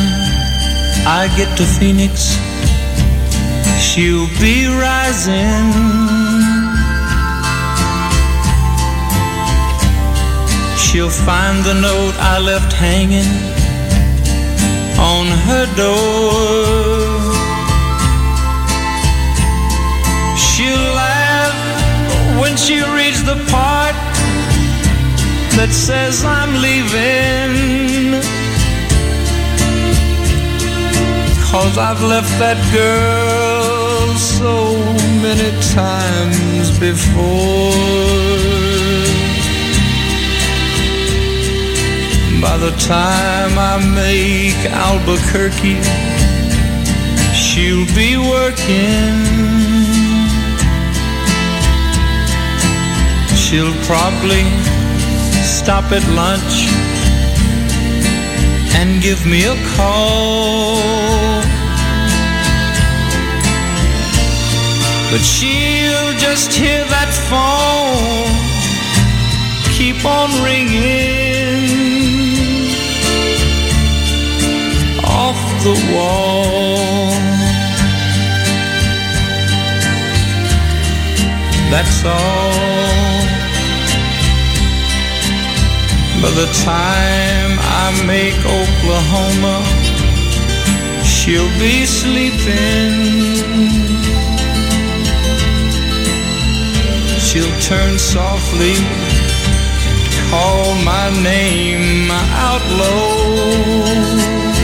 I 1.21 1.23
get 1.39 1.51
to 1.59 1.65
Phoenix, 1.77 2.15
she'll 3.87 4.29
be 4.43 4.57
rising. 4.87 6.38
she'll 10.89 11.11
find 11.11 11.63
the 11.65 11.75
note 11.75 12.15
I 12.19 12.39
left 12.39 12.73
hanging 12.73 13.29
on 14.99 15.27
her 15.47 15.67
door. 15.77 16.33
She'll 20.47 20.89
laugh 21.05 21.59
when 22.41 22.57
she 22.57 22.77
reads 22.97 23.23
the 23.23 23.37
part 23.53 23.97
that 25.59 25.71
says 25.73 26.25
I'm 26.25 26.53
leaving. 26.67 28.23
Cause 31.51 31.77
I've 31.77 32.03
left 32.03 32.33
that 32.39 32.59
girl 32.73 34.15
so 34.17 34.79
many 35.21 35.51
times 35.75 36.79
before. 36.79 38.68
By 42.41 42.57
the 42.57 42.71
time 42.79 43.59
I 43.59 43.79
make 43.95 44.61
Albuquerque, 44.71 45.83
she'll 47.35 47.87
be 47.97 48.17
working. 48.17 49.15
She'll 53.35 53.75
probably 53.87 54.45
stop 55.43 55.91
at 55.91 56.07
lunch 56.15 56.69
and 58.79 59.03
give 59.03 59.27
me 59.27 59.45
a 59.45 59.57
call. 59.75 60.77
But 65.11 65.23
she'll 65.23 66.13
just 66.19 66.53
hear 66.53 66.85
that 66.85 67.11
phone 67.29 68.49
keep 69.79 70.05
on 70.05 70.43
ringing. 70.43 71.18
the 75.65 75.77
wall. 75.93 77.11
That's 81.71 82.05
all. 82.05 83.19
By 86.23 86.31
the 86.31 86.49
time 86.65 87.53
I 87.83 87.87
make 88.07 88.39
Oklahoma, 88.61 89.57
she'll 91.05 91.53
be 91.59 91.87
sleeping. 91.87 92.95
She'll 97.19 97.61
turn 97.61 97.99
softly 97.99 98.75
and 99.89 100.31
call 100.31 100.75
my 100.85 101.11
name, 101.23 102.11
out 102.11 102.65
low 102.81 104.58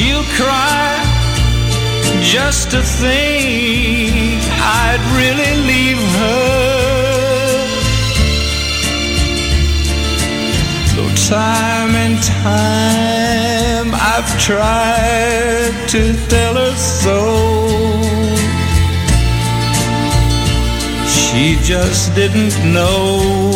she'll 0.00 0.28
cry 0.40 0.96
just 2.22 2.70
to 2.70 2.80
think 2.80 4.40
I'd 4.88 5.02
really 5.18 5.54
leave 5.70 6.02
her. 6.20 6.46
Though 10.94 11.14
time 11.28 11.92
and 12.04 12.16
time 12.46 13.88
I've 14.12 14.30
tried 14.48 15.74
to 15.92 16.02
tell 16.32 16.54
her 16.62 16.74
so, 16.76 17.20
she 21.16 21.44
just 21.72 22.14
didn't 22.14 22.56
know 22.72 23.52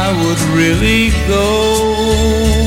I 0.00 0.06
would 0.20 0.40
really 0.58 1.10
go. 1.28 2.57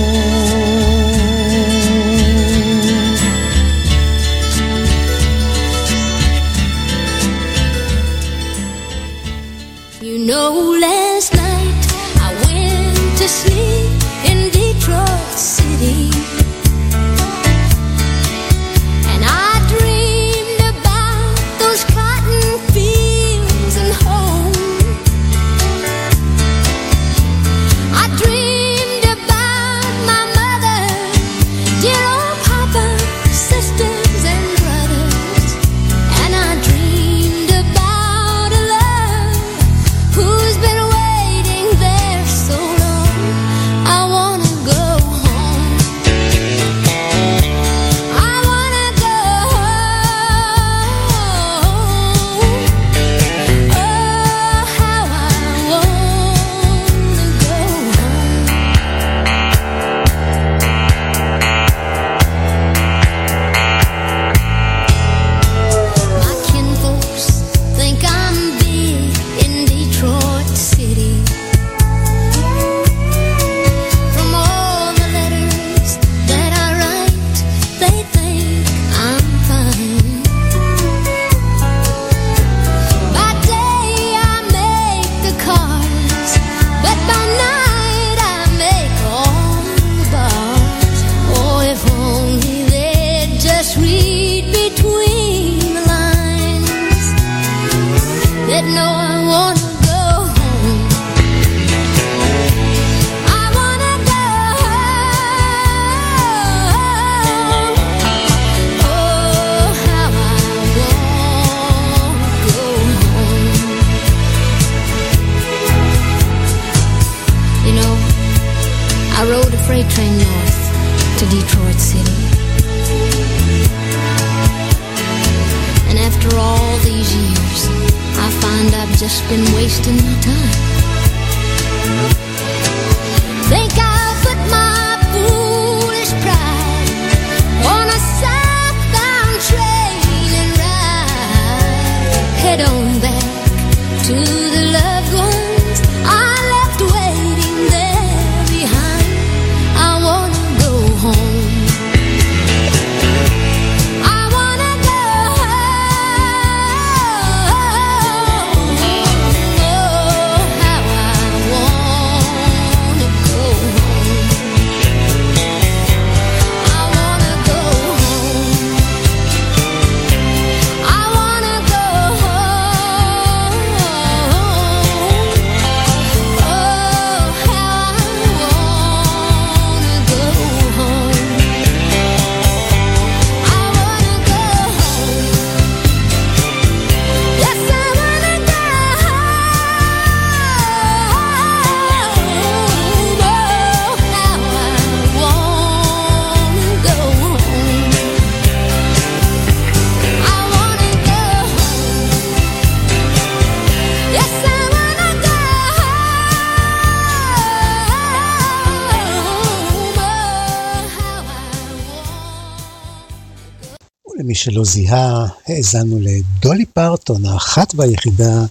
למי 214.31 214.35
שלא 214.35 214.63
זיהה, 214.63 215.27
האזנו 215.47 215.99
לדולי 215.99 216.65
פרטון, 216.65 217.25
האחת 217.25 217.73
והיחידה 217.75 218.45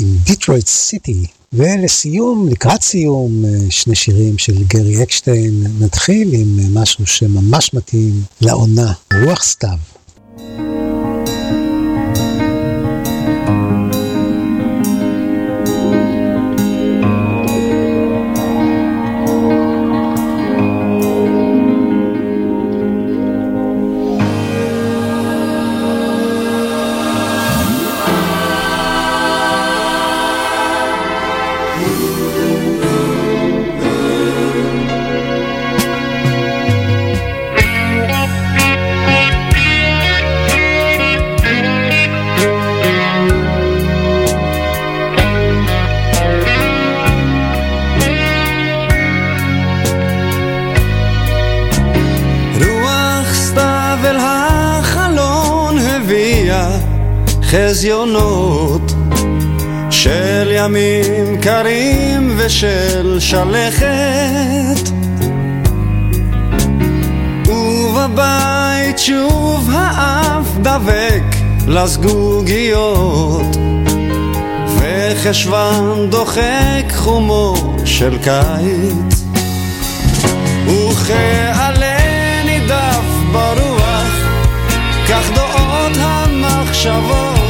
עם 0.00 0.16
דיטרויט 0.24 0.66
סיטי. 0.66 1.26
ולסיום, 1.52 2.48
לקראת 2.48 2.82
סיום, 2.82 3.44
אה, 3.44 3.50
שני 3.70 3.94
שירים 3.94 4.38
של 4.38 4.64
גרי 4.64 5.02
אקשטיין. 5.02 5.66
נתחיל 5.80 6.34
עם 6.34 6.58
אה, 6.60 6.82
משהו 6.82 7.06
שממש 7.06 7.74
מתאים 7.74 8.22
לעונה, 8.40 8.92
רוח 9.24 9.42
סתיו. 9.44 9.78
שלכת 63.24 64.88
ובבית 67.46 68.98
שוב 68.98 69.70
האף 69.72 70.46
דבק 70.62 71.22
לזגוגיות. 71.66 73.56
וחשוון 74.78 76.10
דוחק 76.10 76.92
חומו 76.94 77.74
של 77.84 78.18
קיץ. 78.18 79.24
וכעלה 80.66 81.96
נידף 82.44 83.04
ברוח, 83.32 84.12
כך 85.08 85.30
דועות 85.34 85.96
המחשבות 85.96 87.43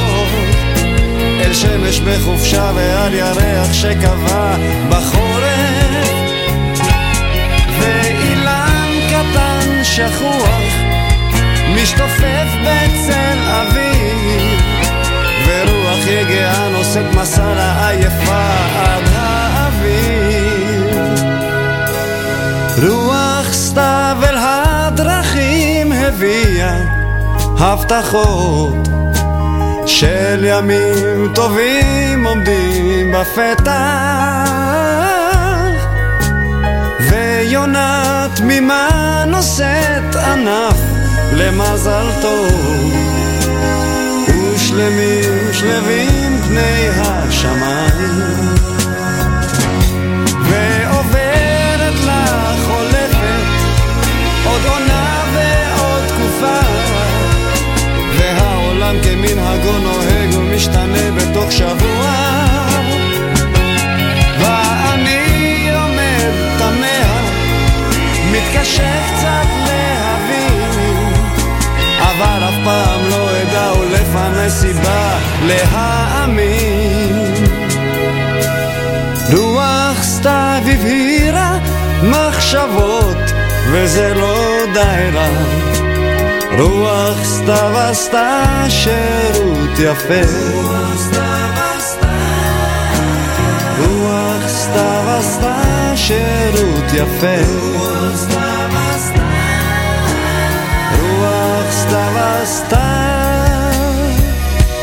שמש 1.55 2.01
בחופשה 2.01 2.71
ועל 2.75 3.15
ירח 3.15 3.73
שקבע 3.73 4.57
בחורף. 4.91 6.09
ואילן 7.79 8.91
קטן 9.09 9.85
שכוח 9.85 10.73
משתופף 11.75 12.49
בצל 12.63 13.39
אביב 13.47 14.61
ורוח 15.47 16.07
יגעה 16.07 16.69
נושאת 16.69 17.15
מסע 17.15 17.55
לעייפה 17.55 18.47
עד 18.77 19.05
האביב 19.15 20.95
רוח 22.83 23.53
סתיו 23.53 24.17
אל 24.23 24.37
הדרכים 24.39 25.93
הביאה 25.93 26.77
הבטחות 27.59 28.94
של 30.05 30.45
ימים 30.45 31.33
טובים 31.35 32.27
עומדים 32.27 33.13
בפתח 33.13 33.75
ויונה 37.11 38.27
תמימה 38.37 39.25
נושאת 39.27 40.17
ענף 40.17 40.77
למזל 41.33 42.07
טוב. 42.23 42.95
ושלמים 44.55 45.53
שלווים 45.53 46.41
פני 46.49 46.89
השמיים 47.01 48.54
והעולם 58.95 59.03
כמנהגו 59.03 59.79
נוהג 59.79 60.35
ומשתנה 60.35 61.11
בתוך 61.17 61.53
שבוע. 61.53 62.15
ואני 64.39 65.71
עומד 65.75 66.31
תמה 66.59 67.21
מתקשה 68.33 68.93
קצת 69.07 69.49
להבין 69.67 71.13
אבל 71.99 72.45
אף 72.49 72.55
פעם 72.65 73.01
לא 73.11 73.31
אדע 73.43 73.73
ולפני 73.81 74.51
סיבה 74.51 75.19
להאמין. 75.43 77.35
רוח 79.33 80.03
סתיו 80.03 80.63
הבהירה 80.73 81.59
מחשבות 82.03 83.17
וזה 83.73 84.15
לא 84.15 84.65
די 84.75 85.11
רע 85.13 85.74
רוח 86.59 87.25
סתיו 87.25 87.79
עשתה 87.79 88.45
שירות 88.69 89.79
יפה. 89.79 90.21
רוח 93.79 94.49
סתיו 94.49 95.11
עשתה 95.19 95.63
שירות 95.97 96.93
יפה. 96.95 97.37
רוח 101.01 101.71
סתיו 101.71 102.19
עשתה 102.19 102.95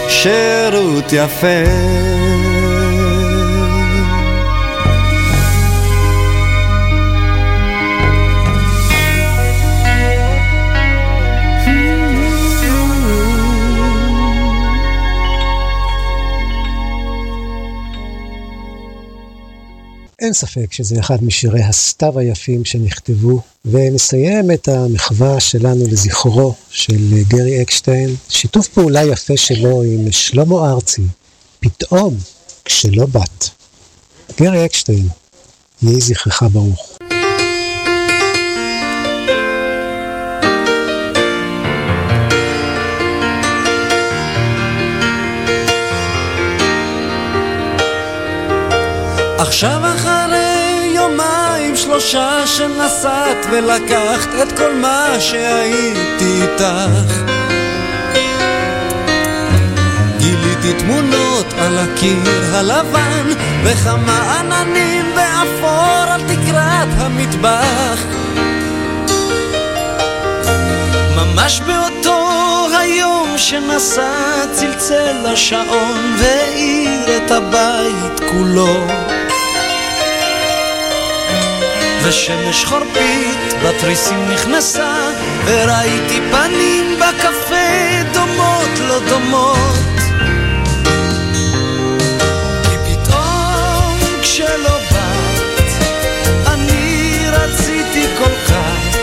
שירות 0.08 1.14
יפה 1.14 2.51
אין 20.22 20.34
ספק 20.34 20.74
שזה 20.74 21.00
אחד 21.00 21.24
משירי 21.24 21.64
הסתיו 21.64 22.20
היפים 22.20 22.66
שנכתבו, 22.66 23.42
ונסיים 23.66 24.52
את 24.52 24.68
המחווה 24.68 25.40
שלנו 25.40 25.86
לזכרו 25.88 26.56
של 26.70 27.24
גרי 27.28 27.62
אקשטיין, 27.62 28.16
שיתוף 28.30 28.68
פעולה 28.68 29.04
יפה 29.04 29.38
שלו 29.38 29.84
עם 29.84 30.12
שלמה 30.12 30.72
ארצי, 30.72 31.02
פתאום 31.60 32.18
כשלא 32.66 33.06
באת. 33.06 33.46
גרי 34.42 34.66
אקשטיין, 34.66 35.08
יהי 35.82 36.02
זכרך 36.02 36.44
ברוך. 36.52 36.98
עכשיו 49.40 49.82
יומיים 49.84 50.11
שלושה 51.92 52.48
שנסעת 52.48 53.46
ולקחת 53.52 54.30
את 54.44 54.58
כל 54.58 54.76
מה 54.76 55.08
שהייתי 55.20 56.42
איתך. 56.42 57.14
גיליתי 60.18 60.74
תמונות 60.80 61.54
על 61.58 61.78
הקיר 61.78 62.56
הלבן 62.56 63.28
וכמה 63.64 64.40
עננים 64.40 65.06
באפור 65.16 66.12
על 66.12 66.22
תקרת 66.22 66.88
המטבח. 66.98 68.00
ממש 71.16 71.62
באותו 71.62 72.68
היום 72.80 73.34
שנסע 73.38 74.46
צלצל 74.52 75.26
השעון 75.26 76.16
והאיר 76.20 77.18
את 77.18 77.32
הבית 77.32 78.20
כולו 78.32 78.88
ושמש 82.04 82.66
חורפית 82.66 83.54
בתריסים 83.64 84.30
נכנסה 84.30 85.12
וראיתי 85.46 86.20
פנים 86.32 87.00
בקפה 87.00 88.12
דומות 88.14 88.80
לא 88.80 89.00
דומות. 89.10 89.76
כי 92.64 92.78
פתאום 92.86 94.00
כשלא 94.22 94.78
באת 94.92 95.72
אני 96.48 97.26
רציתי 97.32 98.06
כל 98.18 98.54
כך 98.54 98.98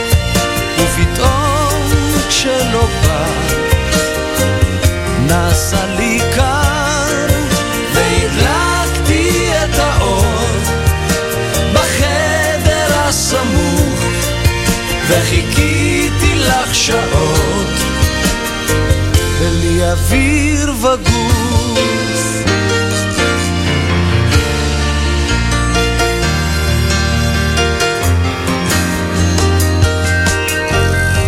ופתאום 0.79 1.91
כשלא 2.29 2.87
באת 3.03 3.59
נסע 5.27 5.87
לי 5.87 6.21
קר 6.37 6.58
וחיכיתי 15.09 16.35
לך 16.35 16.75
שעות. 16.75 17.67
בלי 19.41 19.91
אוויר 19.91 20.73
וגוף 20.73 21.39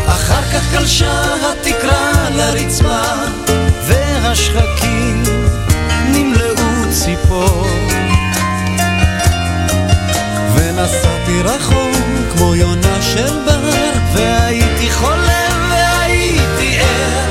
אחר 0.07 0.43
כך 0.53 0.73
גלשה 0.73 1.23
התקרה 1.53 2.31
לרצפה 2.31 3.03
והשחקים 3.87 5.23
נמלאו 6.13 6.91
ציפור. 6.91 7.67
ונסעתי 10.55 11.43
רחוק 11.43 12.10
כמו 12.31 12.55
יונה 12.55 13.03
של 13.03 13.39
בר 13.47 13.61
והייתי 14.13 14.91
חולם 14.91 15.71
והייתי 15.71 16.79
ער. 16.79 17.31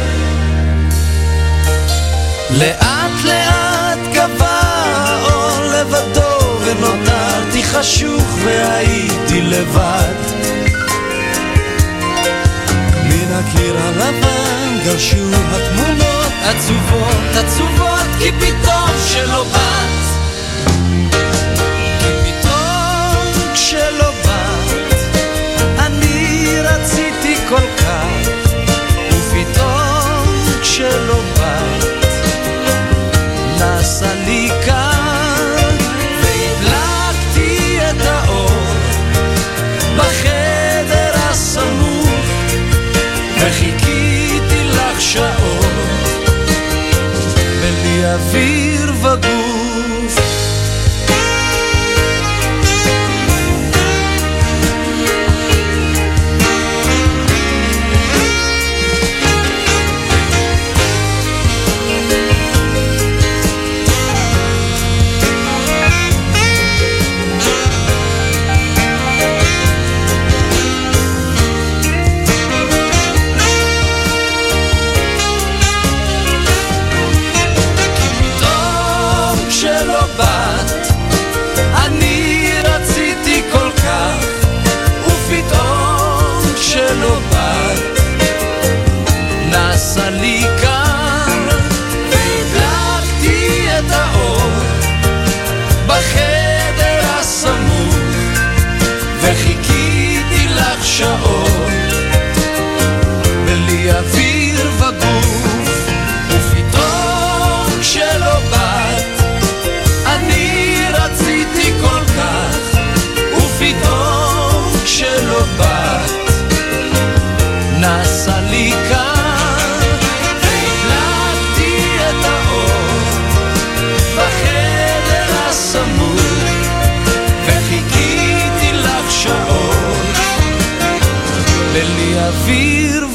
לאט 2.50 3.24
לאט 3.26 4.00
גבה 4.14 4.62
האור 4.96 5.62
לבדו 5.64 6.60
ונותרתי 6.66 7.64
חשוך 7.64 8.24
והייתי 8.44 9.42
לבד. 9.42 10.14
מן 13.04 13.34
הקיר 13.34 13.78
הלבן 13.78 14.80
גרשו 14.86 15.26
התמונות 15.34 16.32
עצובות 16.44 17.36
עצובות 17.36 18.08
כי 18.20 18.32
פתאום 18.32 18.90
שלא 19.08 19.44
באת 19.44 19.99
salí 33.90 34.52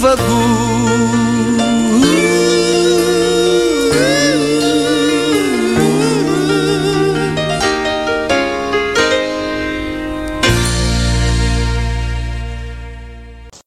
וגוף 0.04 0.84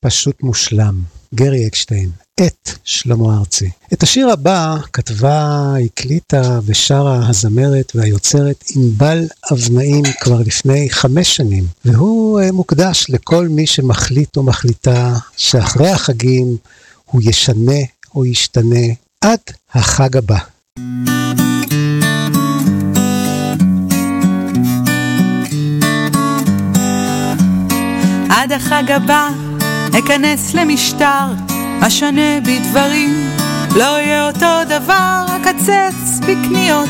פשוט 0.06 0.44
מושלם. 0.44 0.96
גרי 1.36 1.68
אקשטיין, 1.68 2.10
שלמה 2.98 3.38
ארצי. 3.38 3.70
את 3.94 4.04
השיר 4.04 4.30
הבא 4.30 4.78
כתבה, 4.94 5.74
הקליטה 5.86 6.60
ושרה 6.66 7.30
הזמרת 7.30 7.92
והיוצרת 7.96 8.64
ענבל 8.76 9.24
אבנאים 9.54 10.04
כבר 10.20 10.40
לפני 10.40 10.90
חמש 10.90 11.36
שנים, 11.36 11.64
והוא 11.86 12.42
אה, 12.42 12.52
מוקדש 12.52 13.06
לכל 13.10 13.48
מי 13.48 13.68
שמחליט 13.68 14.38
או 14.38 14.44
מחליטה 14.44 15.14
שאחרי 15.38 15.90
החגים 15.90 16.58
הוא 17.06 17.22
ישנה 17.26 17.82
או 18.16 18.26
ישתנה 18.26 18.86
עד 19.22 19.40
החג 19.74 20.18
הבא. 20.18 20.38
עד 28.30 28.52
החג 28.52 28.92
הבא 28.92 29.30
אכנס 30.00 30.54
למשטר 30.54 31.57
אשנה 31.82 32.42
בדברים 32.42 33.30
לא 33.76 33.84
יהיה 33.84 34.28
אותו 34.28 34.64
דבר 34.70 35.26
אקצץ 35.36 36.20
בקניות 36.20 36.90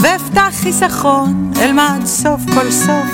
ואפתח 0.00 0.52
חיסכון 0.62 1.52
אלמד 1.62 2.00
סוף 2.04 2.40
כל 2.54 2.70
סוף. 2.70 3.06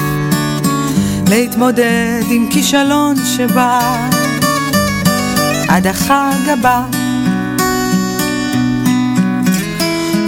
להתמודד 1.28 2.22
עם 2.30 2.48
כישלון 2.50 3.16
שבא 3.36 3.96
עד 5.68 5.86
החג 5.86 6.48
הבא. 6.52 6.82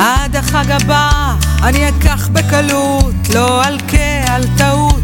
עד 0.00 0.36
החג 0.36 0.70
הבא 0.70 1.34
אני 1.62 1.88
אקח 1.88 2.28
בקלות 2.28 3.14
לא 3.34 3.64
אלקה 3.64 4.24
על 4.28 4.44
טעות 4.58 5.02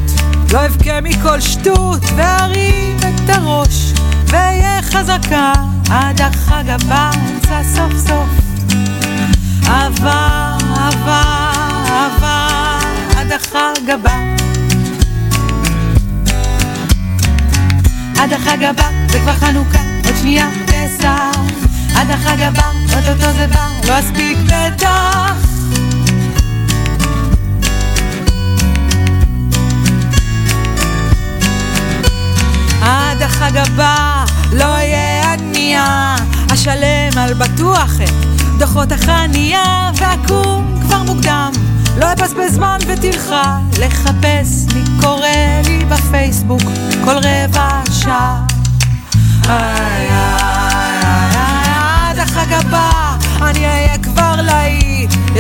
לא 0.52 0.66
אבכה 0.66 1.01
מכל 1.01 1.40
שטות 1.40 2.02
וארים 2.16 2.97
את 2.98 3.31
הראש 3.31 3.90
ואהיה 4.31 4.82
חזקה 4.82 5.52
עד 5.90 6.20
החג 6.20 6.69
הבא 6.69 7.11
אמצא 7.15 7.62
סוף 7.74 7.93
סוף. 8.09 8.28
אהבה, 9.69 10.57
אהבה, 10.77 11.23
אהבה 11.90 12.48
עד 13.16 13.32
החג 13.32 13.90
הבא. 13.90 14.15
עד 18.19 18.32
החג 18.32 18.65
הבא 18.65 18.89
זה 19.09 19.19
כבר 19.19 19.32
חנוכה 19.32 19.78
עוד 20.05 20.15
שנייה 20.20 20.48
פסח. 20.66 21.40
עד 21.97 22.11
החג 22.11 22.43
הבא 22.43 22.70
אוטוטו 22.97 23.32
זה 23.32 23.47
בא 23.47 23.69
לא 23.89 23.98
אספיק 23.98 24.39
בטח 24.47 25.35
עד 32.82 33.23
החג 33.23 33.57
הבא 33.57 34.24
לא 34.52 34.65
אהיה 34.65 35.32
ענייה, 35.32 36.16
אשלם 36.55 37.19
על 37.19 37.35
בטוח 37.35 37.90
את 38.05 38.11
דוחות 38.59 38.93
החניה, 38.93 39.90
ואקום 39.94 40.81
כבר 40.82 41.02
מוקדם, 41.02 41.52
לא 41.98 42.12
אבזבז 42.12 42.55
זמן 42.55 42.78
וטרחה, 42.86 43.59
לחפש 43.78 44.66
מי 44.74 44.82
קורא 45.01 45.27
לי 45.65 45.85
בפייסבוק 45.85 46.62
כל 47.05 47.16
רבע 47.16 47.81
שעה. 47.93 48.43
עד 52.09 52.19
החג 52.19 52.52
הבא 52.52 53.16
אני 53.43 53.66
אהיה 53.66 53.98
כבר 53.98 54.40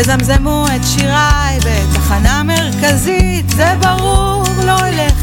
יזמזמו 0.00 0.66
את 0.76 0.86
שיריי 0.86 1.58
בתחנה 1.58 2.42
מרכזית, 2.42 3.50
זה 3.50 3.74
ברור, 3.80 4.44
לא 4.66 4.78
אלך 4.86 5.14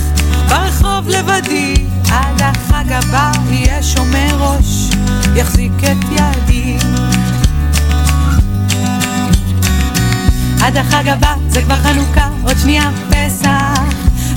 ברחוב 0.49 1.09
לבדי, 1.09 1.73
עד 2.11 2.41
החג 2.41 2.91
הבא 2.91 3.31
יהיה 3.49 3.83
שומר 3.83 4.27
ראש, 4.39 4.89
יחזיק 5.35 5.71
את 5.83 6.11
ידי. 6.11 6.77
עד 10.61 10.77
החג 10.77 11.07
הבא 11.07 11.35
זה 11.49 11.61
כבר 11.61 11.75
חנוכה, 11.75 12.29
עוד 12.43 12.57
שנייה 12.61 12.89
פסח. 13.09 13.81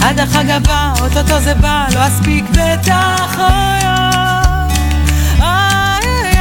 עד 0.02 0.20
החג 0.20 0.50
הבא, 0.50 0.92
אוטוטו 1.00 1.40
זה 1.40 1.54
בא, 1.54 1.86
לא 1.94 2.06
אספיק 2.06 2.44
בטח. 2.50 3.38
אוי 3.38 3.86
אוי 5.38 5.48
אוי. 5.48 6.40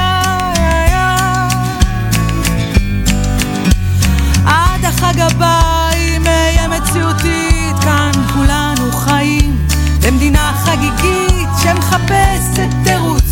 עד 4.46 4.86
החג 4.86 5.20
הבא, 5.20 5.59
שמחפשת 11.90 12.70
תירוץ 12.84 13.24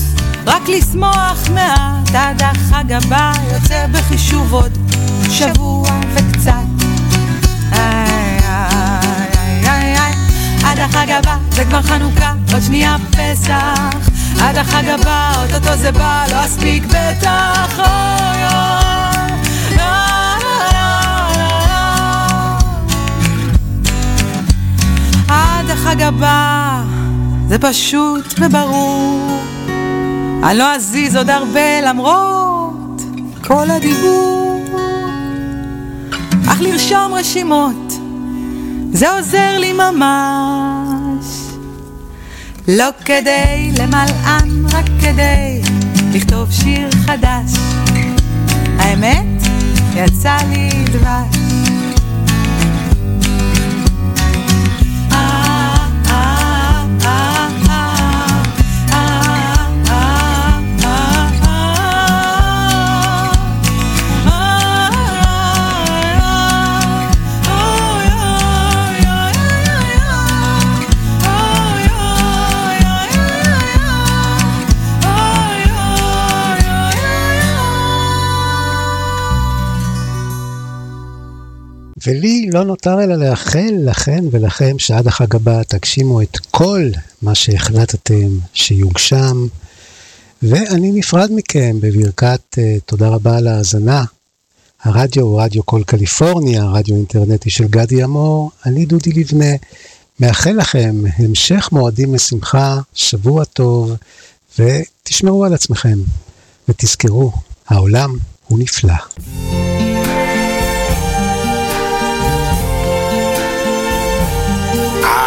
רק 0.45 0.61
לשמוח 0.69 1.49
מעט. 1.53 2.15
עד 2.15 2.41
החג 2.41 2.91
הבא 2.91 3.31
יוצא 3.53 3.85
בחישוב 3.91 4.53
עוד 4.53 4.77
שבוע 5.29 5.89
וקצת. 6.13 6.51
איי, 7.73 8.39
איי, 8.43 9.69
איי, 9.69 9.97
איי. 9.99 10.13
עד 10.63 10.79
החג 10.79 11.09
הבא 11.09 11.37
זה 11.51 11.65
כבר 11.65 11.81
חנוכה, 11.81 12.33
עוד 12.53 12.61
שנייה 12.61 12.95
פסח. 13.11 13.97
עד 14.41 14.57
החג 14.57 14.87
הבא, 14.87 15.33
אוטוטו 15.43 15.77
זה 15.77 15.91
בא, 15.91 16.25
לא 16.31 16.45
אספיק 16.45 16.83
בטח. 16.85 17.79
אוי, 17.79 18.43
אוי, 18.43 18.96
זה 27.49 27.59
פשוט 27.59 28.25
וברור. 28.39 29.41
אני 30.43 30.57
לא 30.57 30.75
אזיז 30.75 31.15
עוד 31.15 31.29
הרבה 31.29 31.81
למרות 31.81 33.01
כל 33.43 33.71
הדיבור. 33.71 34.65
אך 36.47 36.61
לרשום 36.61 37.13
רשימות 37.13 37.93
זה 38.93 39.11
עוזר 39.11 39.57
לי 39.59 39.73
ממש. 39.73 41.25
לא 42.67 42.89
כדי 43.05 43.71
למלאן, 43.79 44.65
רק 44.73 44.85
כדי 45.01 45.61
לכתוב 46.13 46.51
שיר 46.51 46.89
חדש. 47.05 47.51
האמת, 48.79 49.41
יצא 49.95 50.37
לי 50.49 50.69
דבש. 50.85 51.56
ולי 82.07 82.49
לא 82.53 82.63
נותר 82.63 83.03
אלא 83.03 83.15
לאחל 83.15 83.73
לכן 83.85 84.25
ולכם 84.31 84.79
שעד 84.79 85.07
החג 85.07 85.35
הבא 85.35 85.63
תגשימו 85.63 86.21
את 86.21 86.37
כל 86.51 86.89
מה 87.21 87.35
שהחלטתם 87.35 88.29
שיוגשם. 88.53 89.47
ואני 90.43 90.91
נפרד 90.91 91.29
מכם 91.35 91.77
בברכת 91.79 92.41
uh, 92.55 92.59
תודה 92.85 93.07
רבה 93.07 93.37
על 93.37 93.47
ההאזנה. 93.47 94.03
הרדיו 94.83 95.23
הוא 95.23 95.41
רדיו 95.41 95.65
כל 95.65 95.81
קליפורניה, 95.85 96.63
רדיו 96.65 96.95
אינטרנטי 96.95 97.49
של 97.49 97.67
גדי 97.67 98.03
אמור. 98.03 98.51
אני 98.65 98.85
דודי 98.85 99.11
לבנה, 99.11 99.55
מאחל 100.19 100.51
לכם 100.51 101.03
המשך 101.17 101.69
מועדים 101.71 102.15
לשמחה, 102.15 102.79
שבוע 102.93 103.45
טוב, 103.45 103.91
ותשמרו 104.59 105.45
על 105.45 105.53
עצמכם. 105.53 105.99
ותזכרו, 106.69 107.31
העולם 107.67 108.17
הוא 108.47 108.59
נפלא. 108.59 108.93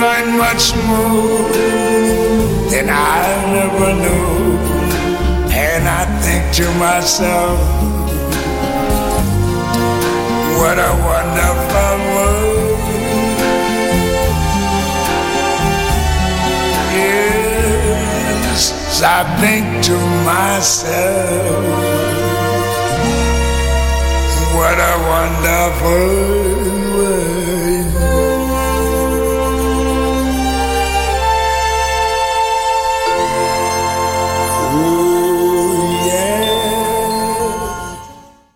They 0.00 0.24
much 0.32 0.74
more 0.88 1.44
than 2.72 2.88
I 2.88 3.20
ever 3.64 3.92
knew. 4.02 4.56
And 5.52 5.86
I 5.86 6.04
think 6.22 6.54
to 6.56 6.64
myself, 6.78 7.58
what 10.56 10.78
a 10.78 10.92
wonderful 11.04 11.96
world. 12.14 12.80
Yes, 17.68 18.62
I 19.04 19.04
think 19.42 19.66
to 19.84 19.96
myself, 20.24 21.64
what 24.56 24.78
a 24.78 24.94
wonderful 25.12 26.79